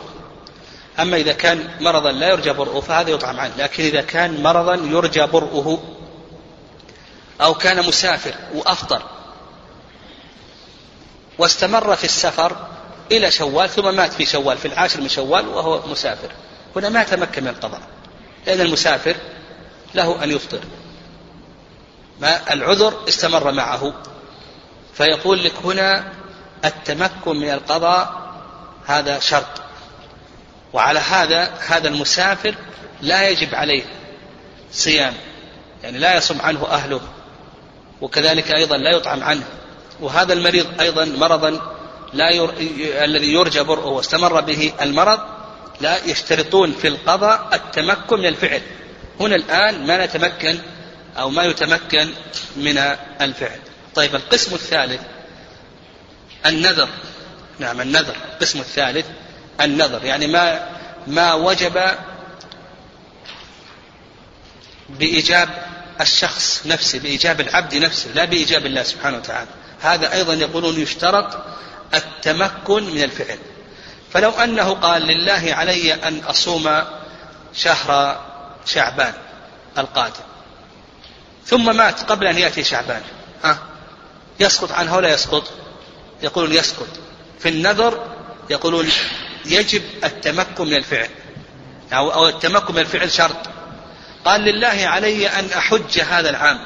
[0.99, 3.53] أما إذا كان مرضا لا يرجى برؤه فهذا يطعم عنه.
[3.59, 5.83] لكن إذا كان مرضا يرجى برؤه
[7.41, 9.03] أو كان مسافر وأفطر
[11.41, 12.57] واستمر في السفر
[13.13, 16.29] إلى شوال ثم مات في شوال في العاشر من شوال وهو مسافر.
[16.77, 17.81] هنا ما تمكن من القضاء
[18.47, 19.17] لأن المسافر
[19.95, 20.61] له أن يفطر.
[22.21, 23.95] ما العذر استمر معه.
[24.95, 26.13] فيقول لك هنا
[26.65, 28.33] التمكن من القضاء
[28.87, 29.63] هذا شرط.
[30.73, 32.55] وعلى هذا هذا المسافر
[33.01, 33.85] لا يجب عليه
[34.73, 35.15] صيام
[35.83, 37.01] يعني لا يصوم عنه أهله
[38.01, 39.60] وكذلك أيضا لا يطعم عنه.
[40.01, 41.77] وهذا المريض أيضا مرضا
[42.13, 42.51] لا ير...
[43.05, 45.21] الذي يرجى برؤه واستمر به المرض
[45.81, 48.63] لا يشترطون في القضاء التمكن من الفعل.
[49.21, 50.59] هنا الآن ما نتمكن
[51.19, 52.09] أو ما يتمكن
[52.57, 52.79] من
[53.21, 53.59] الفعل.
[53.95, 55.01] طيب القسم الثالث
[56.47, 56.89] النذر.
[57.59, 58.15] نعم النذر.
[58.33, 59.07] القسم الثالث
[59.61, 60.05] النذر.
[60.05, 60.69] يعني ما
[61.07, 61.81] ما وجب
[64.89, 65.49] بإيجاب
[66.01, 69.51] الشخص نفسه بإيجاب العبد نفسه لا بإيجاب الله سبحانه وتعالى.
[69.81, 71.37] هذا أيضا يقولون يشترط
[71.95, 73.39] التمكن من الفعل.
[74.13, 76.83] فلو أنه قال لله علي أن أصوم
[77.55, 78.21] شهر
[78.67, 79.13] شعبان
[79.79, 80.25] القادم
[81.47, 83.03] ثم مات قبل أن يأتي شعبان
[83.45, 83.59] ها؟
[84.41, 85.51] يسقط عنه ولا يسقط؟
[86.23, 86.89] يقولون يسقط.
[87.39, 88.07] في النذر
[88.51, 88.89] يقولون
[89.47, 91.09] يجب التمكن من الفعل
[91.93, 93.37] أو, أو التمكن من الفعل شرط.
[94.25, 96.61] قال لله علي أن أحج هذا العام.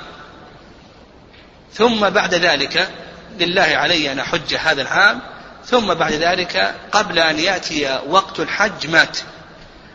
[1.75, 2.91] ثم بعد ذلك
[3.39, 5.21] لله علي أن أحج هذا العام
[5.67, 9.19] ثم بعد ذلك قبل أن يأتي وقت الحج مات.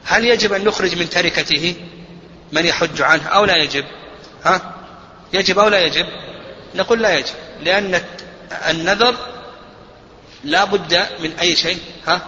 [0.05, 1.75] هل يجب أن نخرج من تركته؟
[2.51, 3.85] من يحج عنه أو لا يجب؟
[4.45, 4.75] ها؟
[5.33, 6.05] يجب أو لا يجب؟
[6.75, 8.01] نقول لا يجب لأن
[8.69, 9.15] النذر
[10.43, 12.21] لا بد من أي شيء ها؟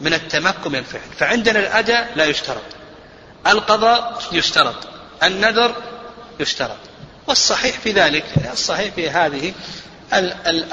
[0.00, 1.00] من التمكن من الفعل.
[1.18, 2.62] فعندنا الأداء لا يشترط
[3.46, 4.76] القضاء يشترط
[5.22, 5.74] النذر
[6.40, 6.78] يشترط.
[7.26, 9.52] والصحيح في ذلك الصحيح في هذه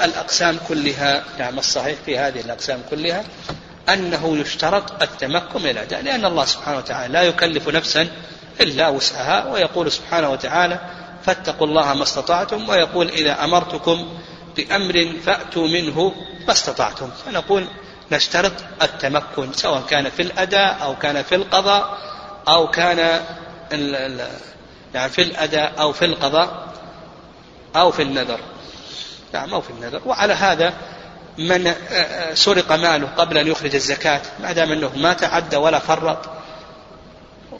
[0.04, 3.24] الأقسام كلها نعم الصحيح في هذه الأقسام كلها
[3.88, 8.08] أنه يشترط التمكن من الأداء لأن الله سبحانه وتعالى لا يكلف نفسا
[8.60, 10.80] إلا وسعها ويقول سبحانه وتعالى
[11.24, 14.08] فاتقوا الله ما استطعتم ويقول إذا أمرتكم
[14.56, 16.14] بأمر فأتوا منه
[16.46, 17.10] ما استطعتم.
[17.26, 17.66] فنقول
[18.12, 21.98] نشترط التمكن سواء كان في الأداء أو كان في القضاء
[22.48, 23.20] أو كان
[24.94, 26.72] يعني في الأداء أو في القضاء
[27.76, 28.40] أو في النذر.
[29.32, 30.00] نعم أو في النذر.
[30.06, 30.74] وعلى هذا
[31.38, 35.78] من آه، آه، سرق ماله قبل أن يخرج الزكاة ما دام أنه ما تعدى ولا
[35.78, 36.30] فرط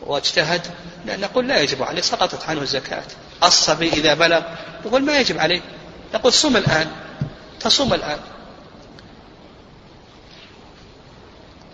[0.01, 0.67] واجتهد
[1.07, 3.03] نقول لا يجب عليه سقطت عنه الزكاة.
[3.45, 4.43] الصبي إذا بلغ
[4.87, 5.61] نقول ما يجب عليه.
[6.15, 6.91] نقول صم الآن
[7.61, 8.19] تصوم الآن.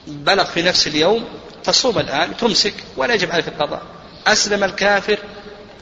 [0.06, 1.24] بلغ في نفس اليوم
[1.64, 3.82] تصوم الآن تمسك ولا يجب عليك القضاء.
[4.26, 5.18] أسلم الكافر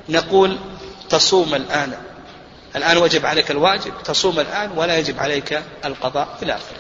[0.08, 0.58] نقول
[1.08, 1.92] تصوم الآن.
[2.76, 6.76] الآن وجب عليك الواجب تصوم الآن ولا يجب عليك القضاء إلى آخره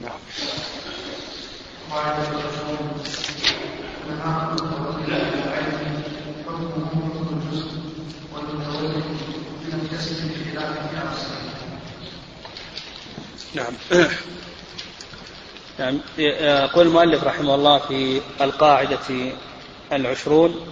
[0.00, 0.18] نعم.
[13.54, 13.72] نعم.
[15.78, 19.32] نعم يقول المؤلف رحمه الله في القاعدة
[19.92, 20.66] العشرون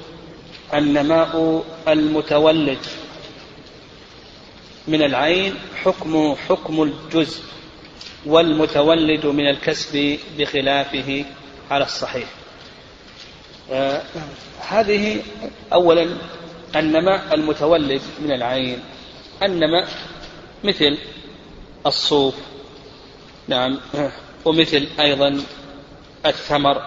[0.75, 2.79] النماء المتولد
[4.89, 7.43] من العين حكم حكم الجزء
[8.27, 11.25] والمتولد من الكسب بخلافه
[11.71, 12.29] على الصحيح.
[13.71, 14.03] آه
[14.69, 15.23] هذه
[15.73, 16.17] أولا
[16.77, 18.81] النماء المتولد من العين
[19.43, 19.89] النماء
[20.65, 20.99] مثل
[21.87, 22.35] الصوف
[23.49, 23.81] نعم
[24.45, 25.41] ومثل أيضا
[26.27, 26.83] الثمر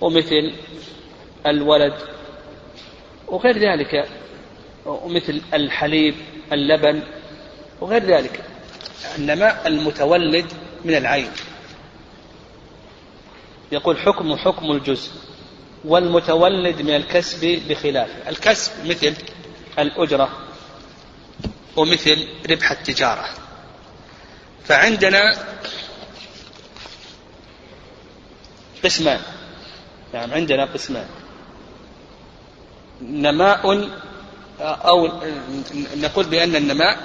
[0.00, 0.52] ومثل
[1.46, 1.94] الولد
[3.28, 4.08] وغير ذلك
[4.86, 6.14] ومثل الحليب
[6.52, 7.02] اللبن
[7.80, 8.44] وغير ذلك.
[9.18, 10.52] النماء المتولد
[10.84, 11.30] من العين.
[13.72, 15.10] يقول حكم حكم الجزء
[15.84, 19.14] والمتولد من الكسب بخلافه الكسب مثل
[19.78, 20.30] الأجرة
[21.76, 23.28] ومثل ربح التجارة.
[24.64, 25.32] فعندنا
[28.84, 29.20] قسمان.
[30.14, 31.06] نعم عندنا قسمان.
[33.02, 33.90] نماء
[34.60, 35.22] أو
[35.96, 36.98] نقول بأن النماء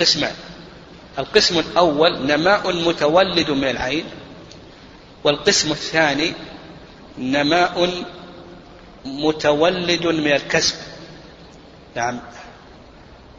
[0.00, 0.34] قسمان.
[1.18, 4.04] القسم الأول نماء متولد من العين
[5.24, 6.34] والقسم الثاني
[7.18, 8.04] نماء
[9.04, 10.76] متولد من الكسب.
[11.94, 12.20] نعم.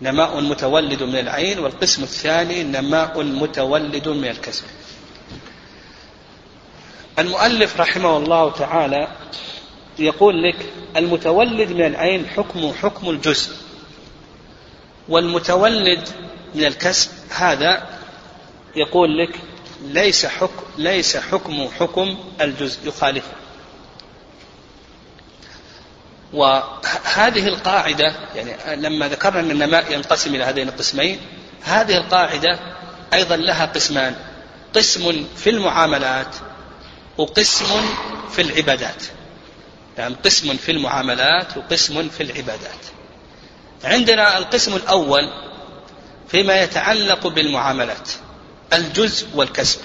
[0.02, 4.64] نماء متولد من العين والقسم الثاني نماء متولد من الكسب.
[7.20, 9.08] المؤلف رحمه الله تعالى
[10.00, 13.56] يقول لك المتولد من العين حكم حكم الجزء
[15.10, 16.10] والمتولد
[16.56, 17.90] من الكسب هذا
[18.76, 19.40] يقول لك
[19.84, 23.32] ليس حكم ليس حكم حكم الجزء يخالفه.
[26.34, 31.20] وهذه القاعدة يعني لما ذكرنا أن النماء ينقسم إلى هذين القسمين
[31.64, 32.60] هذه القاعدة
[33.14, 34.16] أيضا لها قسمان
[34.76, 36.36] قسم في المعاملات
[37.18, 37.66] وقسم
[38.32, 39.04] في العبادات.
[40.00, 42.86] يعني قسم في المعاملات وقسم في العبادات.
[43.84, 45.30] عندنا القسم الأول
[46.28, 48.10] فيما يتعلق بالمعاملات
[48.74, 49.80] الجزء والكسب.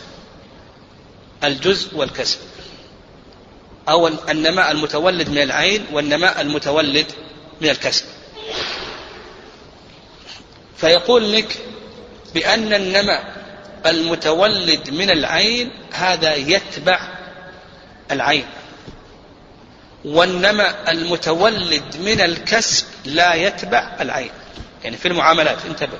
[1.44, 2.38] الجزء والكسب.
[3.88, 7.06] أو النماء المتولد من العين والنماء المتولد
[7.60, 8.04] من الكسب.
[10.76, 11.58] فيقول لك
[12.34, 13.34] بأن النماء
[13.86, 17.08] المتولد من العين هذا يتبع
[18.10, 18.46] العين.
[20.04, 24.30] والنماء المتولد من الكسب لا يتبع العين.
[24.84, 25.98] يعني في المعاملات انتبه.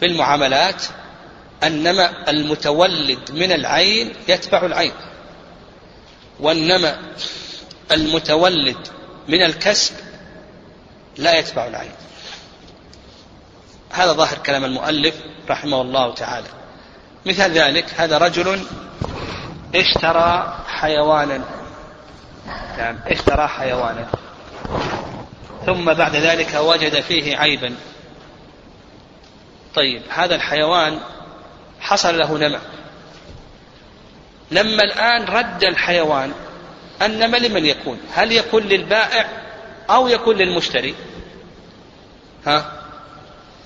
[0.00, 0.82] في المعاملات
[1.64, 4.92] النماء المتولد من العين يتبع العين.
[6.40, 6.94] والنمى
[7.92, 8.88] المتولد
[9.28, 9.94] من الكسب
[11.16, 11.92] لا يتبع العين.
[13.90, 15.14] هذا ظاهر كلام المؤلف
[15.50, 16.48] رحمه الله تعالى.
[17.26, 18.60] مثال ذلك هذا رجل
[19.74, 21.61] اشترى حيوانا
[22.78, 22.98] نعم.
[23.06, 24.06] اشترى حيوانا
[25.66, 27.74] ثم بعد ذلك وجد فيه عيبا.
[29.74, 30.98] طيب هذا الحيوان
[31.80, 32.58] حصل له نمى
[34.50, 36.32] لما الآن رد الحيوان
[37.02, 39.26] النمى لمن يكون؟ هل يكون للبائع
[39.90, 40.94] أو يكون للمشتري؟
[42.46, 42.72] ها؟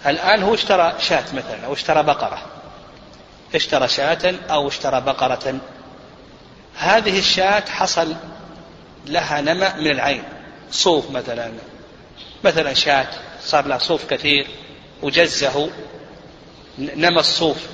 [0.06, 2.42] الآن هو اشترى شاة مثلا أو اشترى بقرة.
[3.54, 5.58] اشترى شاة أو اشترى بقرة.
[6.78, 8.14] هذه الشاة حصل
[9.06, 10.22] لها نمى من العين.
[10.70, 11.52] صوف مثلا.
[12.44, 13.08] مثلا شاة.
[13.40, 14.46] صار لها صوف كثير.
[15.02, 15.70] وجزه.
[16.78, 17.66] نمى الصوف.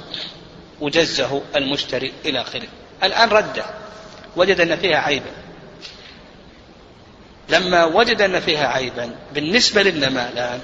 [0.80, 2.68] وجزه المشتري إلى آخره.
[3.02, 3.64] الآن رده.
[4.36, 5.30] وجد أن فيها عيبا.
[7.48, 10.60] لما وجد أن فيها عيبا بالنسبة للنماء الآن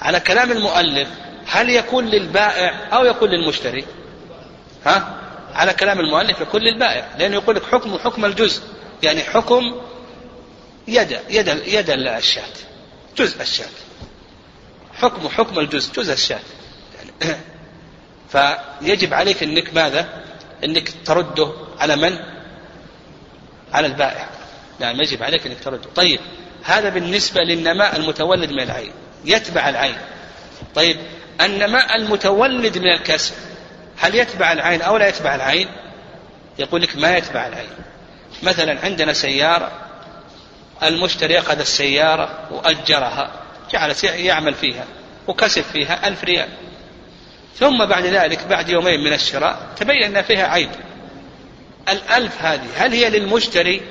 [0.00, 1.08] على كلام المؤلف
[1.46, 3.84] هل يكون للبائع أو يكون للمشتري؟
[4.86, 5.20] ها؟
[5.54, 7.08] على كلام المؤلف يكون للبائع.
[7.18, 8.62] لأنه يقول لك حكم حكم الجزء.
[9.02, 9.80] يعني حكم
[10.88, 12.44] يد يد يد الشاة
[13.18, 13.66] جزء الشاة.
[14.94, 16.40] حكم حكم الجزء جزء الشاة.
[18.32, 20.24] فيجب عليك إنك ماذا؟
[20.64, 22.18] إنك ترده على من؟
[23.72, 24.28] على البائع.
[24.80, 25.88] نعم يجب عليك إنك ترده.
[25.94, 26.20] طيب
[26.64, 28.92] هذا بالنسبة للنماء المتولد من العين.
[29.24, 29.96] يتبع العين.
[30.74, 30.96] طيب
[31.40, 33.34] النماء المتولد من الكسب
[33.96, 35.68] هل يتبع العين أو لا يتبع العين؟
[36.58, 37.70] يقول لك ما يتبع العين.
[38.42, 39.72] مثلا عندنا سيارة
[40.82, 43.30] المشتري أخذ السيارة وأجرها
[43.72, 44.84] جعل يعمل فيها
[45.26, 46.48] وكسب فيها ألف ريال.
[47.58, 50.70] ثم بعد ذلك بعد يومين من الشراء تبين أن فيها عيب.
[51.88, 53.82] الألف هذه هل هي للمشتري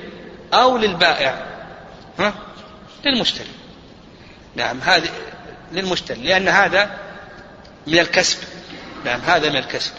[0.54, 1.46] أو للبائع؟
[2.20, 2.34] ها؟
[3.06, 3.52] للمشتري.
[4.56, 5.10] نعم هذه
[5.72, 6.98] للمشتري لأن هذا
[7.88, 8.38] من الكسب.
[9.06, 9.94] نعم هذا من الكسب.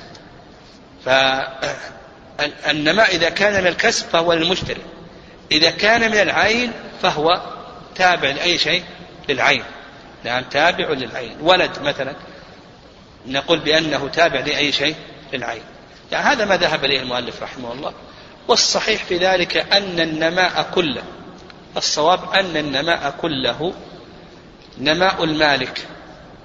[2.38, 4.82] فالنماء إذا كان من الكسب فهو للمشتري.
[5.52, 6.72] إذا كان من العين
[7.02, 7.40] فهو
[7.94, 8.84] تابع لأي شيء؟
[9.28, 9.64] للعين.
[10.24, 11.36] نعم تابع للعين.
[11.40, 12.14] ولد مثلا
[13.26, 14.94] نقول بأنه تابع لأي شيء؟
[15.32, 15.62] للعين.
[16.12, 17.92] يعني هذا ما ذهب إليه المؤلف رحمه الله.
[18.48, 21.02] والصحيح في ذلك أن النماء كله
[21.76, 23.74] الصواب أن النماء كله
[24.78, 25.86] نماء المالك.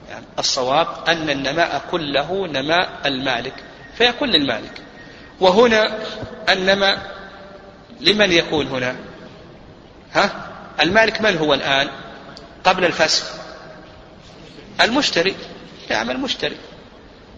[0.09, 3.53] يعني الصواب أن النماء كله نماء المالك.
[3.97, 4.81] فيكون للمالك.
[5.41, 5.97] وهنا
[6.49, 7.11] النماء
[7.99, 8.95] لمن يكون هنا؟
[10.13, 10.47] ها؟
[10.81, 11.89] المالك من هو الآن؟
[12.63, 13.25] قبل الفسخ.
[14.81, 15.35] المشتري.
[15.89, 16.57] نعم المشتري.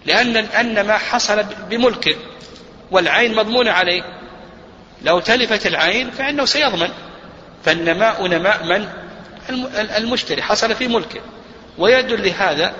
[0.06, 2.16] لأن أن ما حصل بملكه
[2.92, 4.04] والعين مضمونة عليه.
[5.02, 6.90] لو تلفت العين فإنه سيضمن.
[7.66, 8.88] فالنماء نماء من؟
[9.98, 10.42] المشتري.
[10.42, 11.22] حصل في ملكه.
[11.78, 12.74] ويدل لهذا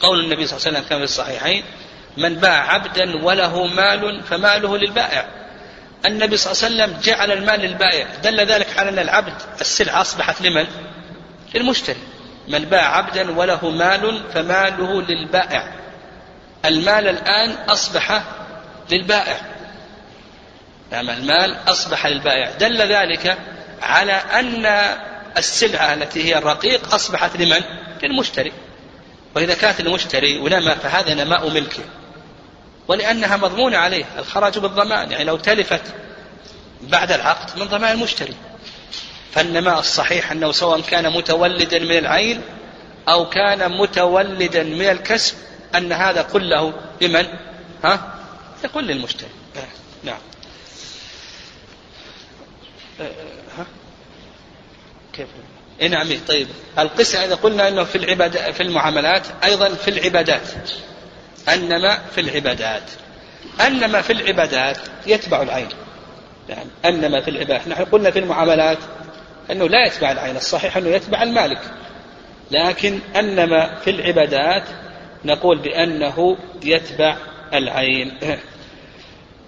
[0.00, 1.64] قول النبي صلى الله عليه وسلم كما في الصحيحين
[2.16, 5.28] من باع عبدا وله مال فماله للبائع.
[6.06, 8.06] النبي صلى الله عليه وسلم جعل المال للبائع.
[8.22, 10.66] دل ذلك على أن العبد السلعة أصبحت لمن؟
[11.54, 11.98] للمشتري.
[12.48, 15.72] من باع عبدا وله مال فماله للبائع.
[16.64, 18.22] المال الآن أصبح
[18.90, 19.40] للبائع.
[20.92, 22.50] نعم المال أصبح للبائع.
[22.50, 23.38] دل ذلك
[23.82, 24.66] على أن
[25.36, 27.60] السلعة التي هي الرقيق أصبحت لمن؟
[28.02, 28.52] للمشتري.
[29.36, 31.82] وإذا كانت المشتري ونما فهذا نماء ملكه.
[32.88, 35.82] ولأنها مضمونة عليه الخراج بالضمان يعني لو تلفت
[36.82, 38.34] بعد العقد من ضمان المشتري
[39.32, 42.42] فالنماء الصحيح أنه سواء كان متولدا من العين
[43.08, 45.34] أو كان متولدا من الكسب
[45.74, 47.26] أن هذا كله لمن؟
[47.84, 48.14] ها؟
[48.64, 49.28] يقول للمشتري
[50.04, 50.18] نعم
[53.58, 53.66] ها؟
[55.12, 55.28] كيف؟
[55.80, 60.48] إيه نعم إيه طيب القسم إذا قلنا أنه في العبادة في المعاملات أيضا في العبادات
[61.48, 62.90] أنما في العبادات
[63.60, 65.68] أنما في العبادات يتبع العين.
[66.48, 67.68] نعم أنما في العبادات.
[67.68, 68.78] نحن قلنا في المعاملات
[69.50, 71.60] أنه لا يتبع العين الصحيح أنه يتبع المالك.
[72.50, 74.62] لكن أنما في العبادات
[75.24, 77.16] نقول بأنه يتبع
[77.54, 78.18] العين.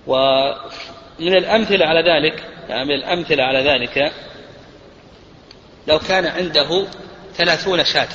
[0.07, 4.13] ومن الأمثلة على ذلك يعني من الأمثلة على ذلك
[5.87, 6.87] لو كان عنده
[7.35, 8.09] ثلاثون شاة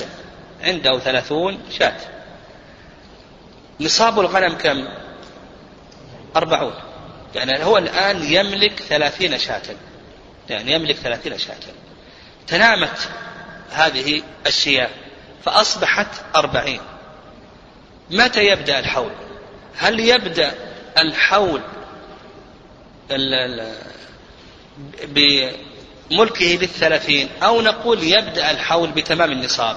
[0.62, 1.96] عنده ثلاثون شاة.
[3.84, 4.88] نصاب الغنم كم؟
[6.36, 6.74] أربعون.
[7.34, 9.62] يعني هو الآن يملك ثلاثين شاة.
[10.50, 11.56] يعني يملك ثلاثين شاة.
[12.46, 13.08] تنامت
[13.70, 14.90] هذه الشياه
[15.44, 16.06] فأصبحت
[16.36, 16.80] أربعين.
[18.10, 19.10] متى يبدأ الحول؟
[19.76, 20.54] هل يبدأ
[20.98, 21.60] الحول
[25.04, 29.76] بملكه بالثلاثين؟ أو نقول يبدأ الحول بتمام النصاب؟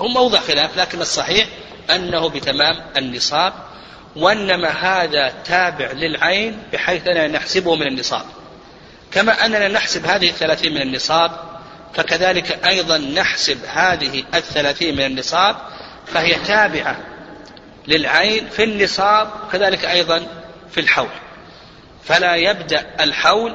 [0.00, 1.48] هو موضع خلاف لكن الصحيح
[1.90, 3.52] أنه بتمام النصاب
[4.16, 8.24] وإنما هذا تابع للعين بحيث أننا نحسبه من النصاب.
[9.12, 11.30] كما أننا نحسب هذه الثلاثين من النصاب
[11.94, 15.56] فكذلك أيضا نحسب هذه الثلاثين من النصاب
[16.06, 16.96] فهي تابعة
[17.88, 20.26] للعين في النصاب كذلك أيضا
[20.70, 21.08] في الحول.
[22.04, 23.54] فلا يبدأ الحول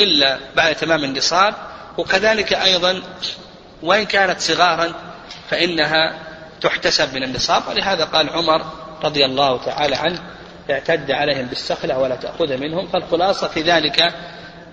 [0.00, 1.54] إلا بعد تمام النصاب
[1.98, 3.02] وكذلك أيضا
[3.82, 4.92] وإن كانت صغارا
[5.50, 6.14] فإنها
[6.64, 7.62] تحتسب من النصاب.
[7.68, 8.64] ولهذا قال عمر
[9.04, 10.18] رضي الله تعالى عنه
[10.70, 12.88] اعتد عليهم بالسخلة ولا تأخذ منهم.
[12.88, 14.14] فالخلاصة في ذلك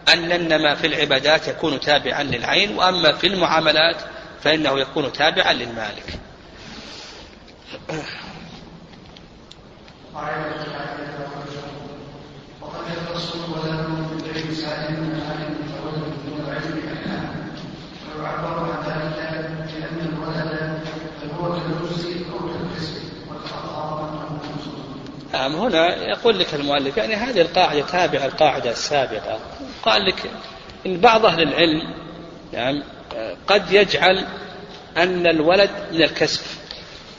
[0.09, 3.95] أن النما في العبادات يكون تابعا للعين وأما في المعاملات
[4.41, 6.19] فإنه يكون تابعا للمالك
[12.61, 13.87] وقد يختص الولد
[14.23, 17.51] بغير سائل من عالم فولد دون العلم احكام
[18.19, 20.79] ويعبر عن ذلك بان الولد
[21.39, 23.01] هو كالجزء أو كالقسم
[25.41, 29.39] نعم هنا يقول لك المؤلف يعني هذه القاعدة تابعة القاعدة السابقة
[29.83, 30.31] قال لك
[30.85, 31.93] إن بعض أهل العلم
[32.53, 32.83] يعني
[33.47, 34.27] قد يجعل
[34.97, 36.41] أن الولد من الكسب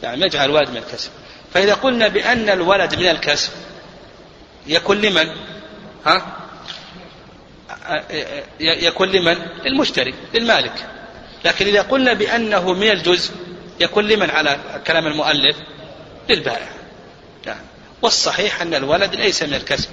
[0.03, 1.11] يعني يجعل الولد من الكسب
[1.55, 3.51] فإذا قلنا بأن الولد من الكسب
[4.67, 5.29] يكون لمن؟
[6.07, 6.27] ها؟
[8.61, 10.87] يكون لمن؟ للمشتري للمالك
[11.45, 13.35] لكن إذا قلنا بأنه من الجزء
[13.81, 14.57] يكون لمن على
[14.87, 15.57] كلام المؤلف؟
[16.29, 16.69] للبائع
[17.47, 17.72] نعم
[18.03, 19.91] والصحيح أن الولد ليس من الكسب.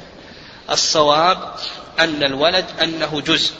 [0.69, 1.55] الصواب
[1.99, 3.53] أن الولد أنه جزء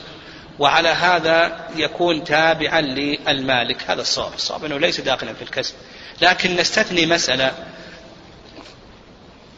[0.59, 3.84] وعلى هذا يكون تابعا للمالك.
[3.88, 4.34] هذا الصواب.
[4.34, 5.73] الصواب أنه ليس داخلا في الكسب.
[6.21, 7.53] لكن نستثني مسألة.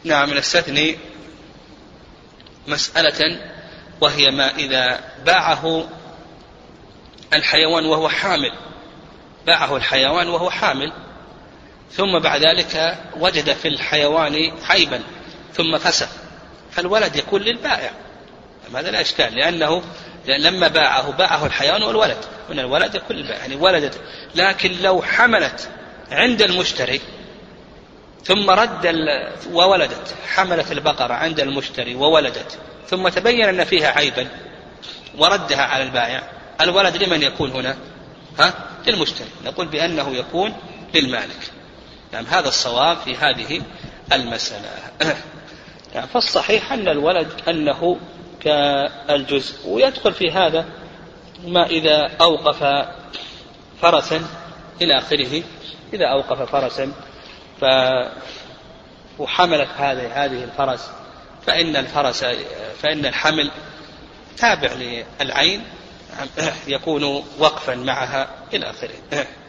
[0.04, 0.98] نعم نستثني
[2.66, 3.40] مسألة
[4.00, 5.88] وهي ما إذا باعه
[7.34, 8.52] الحيوان وهو حامل.
[9.46, 10.92] باعه الحيوان وهو حامل
[11.96, 15.00] ثم بعد ذلك وجد في الحيوان عيبا
[15.54, 16.08] ثم فسخ.
[16.70, 17.90] فالولد يكون للبائع.
[18.74, 19.82] هذا لا إشكال لأنه
[20.26, 22.16] لما باعه باعه الحيوان والولد.
[22.50, 24.00] من الولد يكون للبائع يعني ولدت.
[24.34, 25.68] لكن لو حملت
[26.10, 27.00] عند المشتري
[28.24, 28.94] ثم رد
[29.50, 30.14] وولدت.
[30.34, 32.58] حملت البقرة عند المشتري وولدت.
[32.88, 34.28] ثم تبين أن فيها عيبا
[35.18, 36.22] وردها على البائع.
[36.60, 37.76] الولد لمن يكون هنا؟
[38.38, 38.54] ها؟
[38.86, 39.28] للمشتري.
[39.44, 40.54] نقول بأنه يكون
[40.94, 41.51] للمالك.
[42.12, 43.62] نعم هذا الصواب في هذه
[44.12, 44.68] المسألة.
[45.94, 47.98] يعني فالصحيح أن الولد أنه
[48.40, 50.64] كالجزء ويدخل في هذا
[51.44, 52.88] ما إذا أوقف
[53.82, 54.24] فرسا
[54.82, 55.42] إلى آخره.
[55.92, 56.92] إذا أوقف فرسا
[57.60, 57.64] ف
[59.18, 60.90] وحملت هذه هذه الفرس
[61.46, 62.24] فإن الفرس
[62.82, 63.50] فإن الحمل
[64.36, 65.64] تابع للعين
[66.66, 67.04] يكون
[67.38, 68.94] وقفا معها إلى آخره.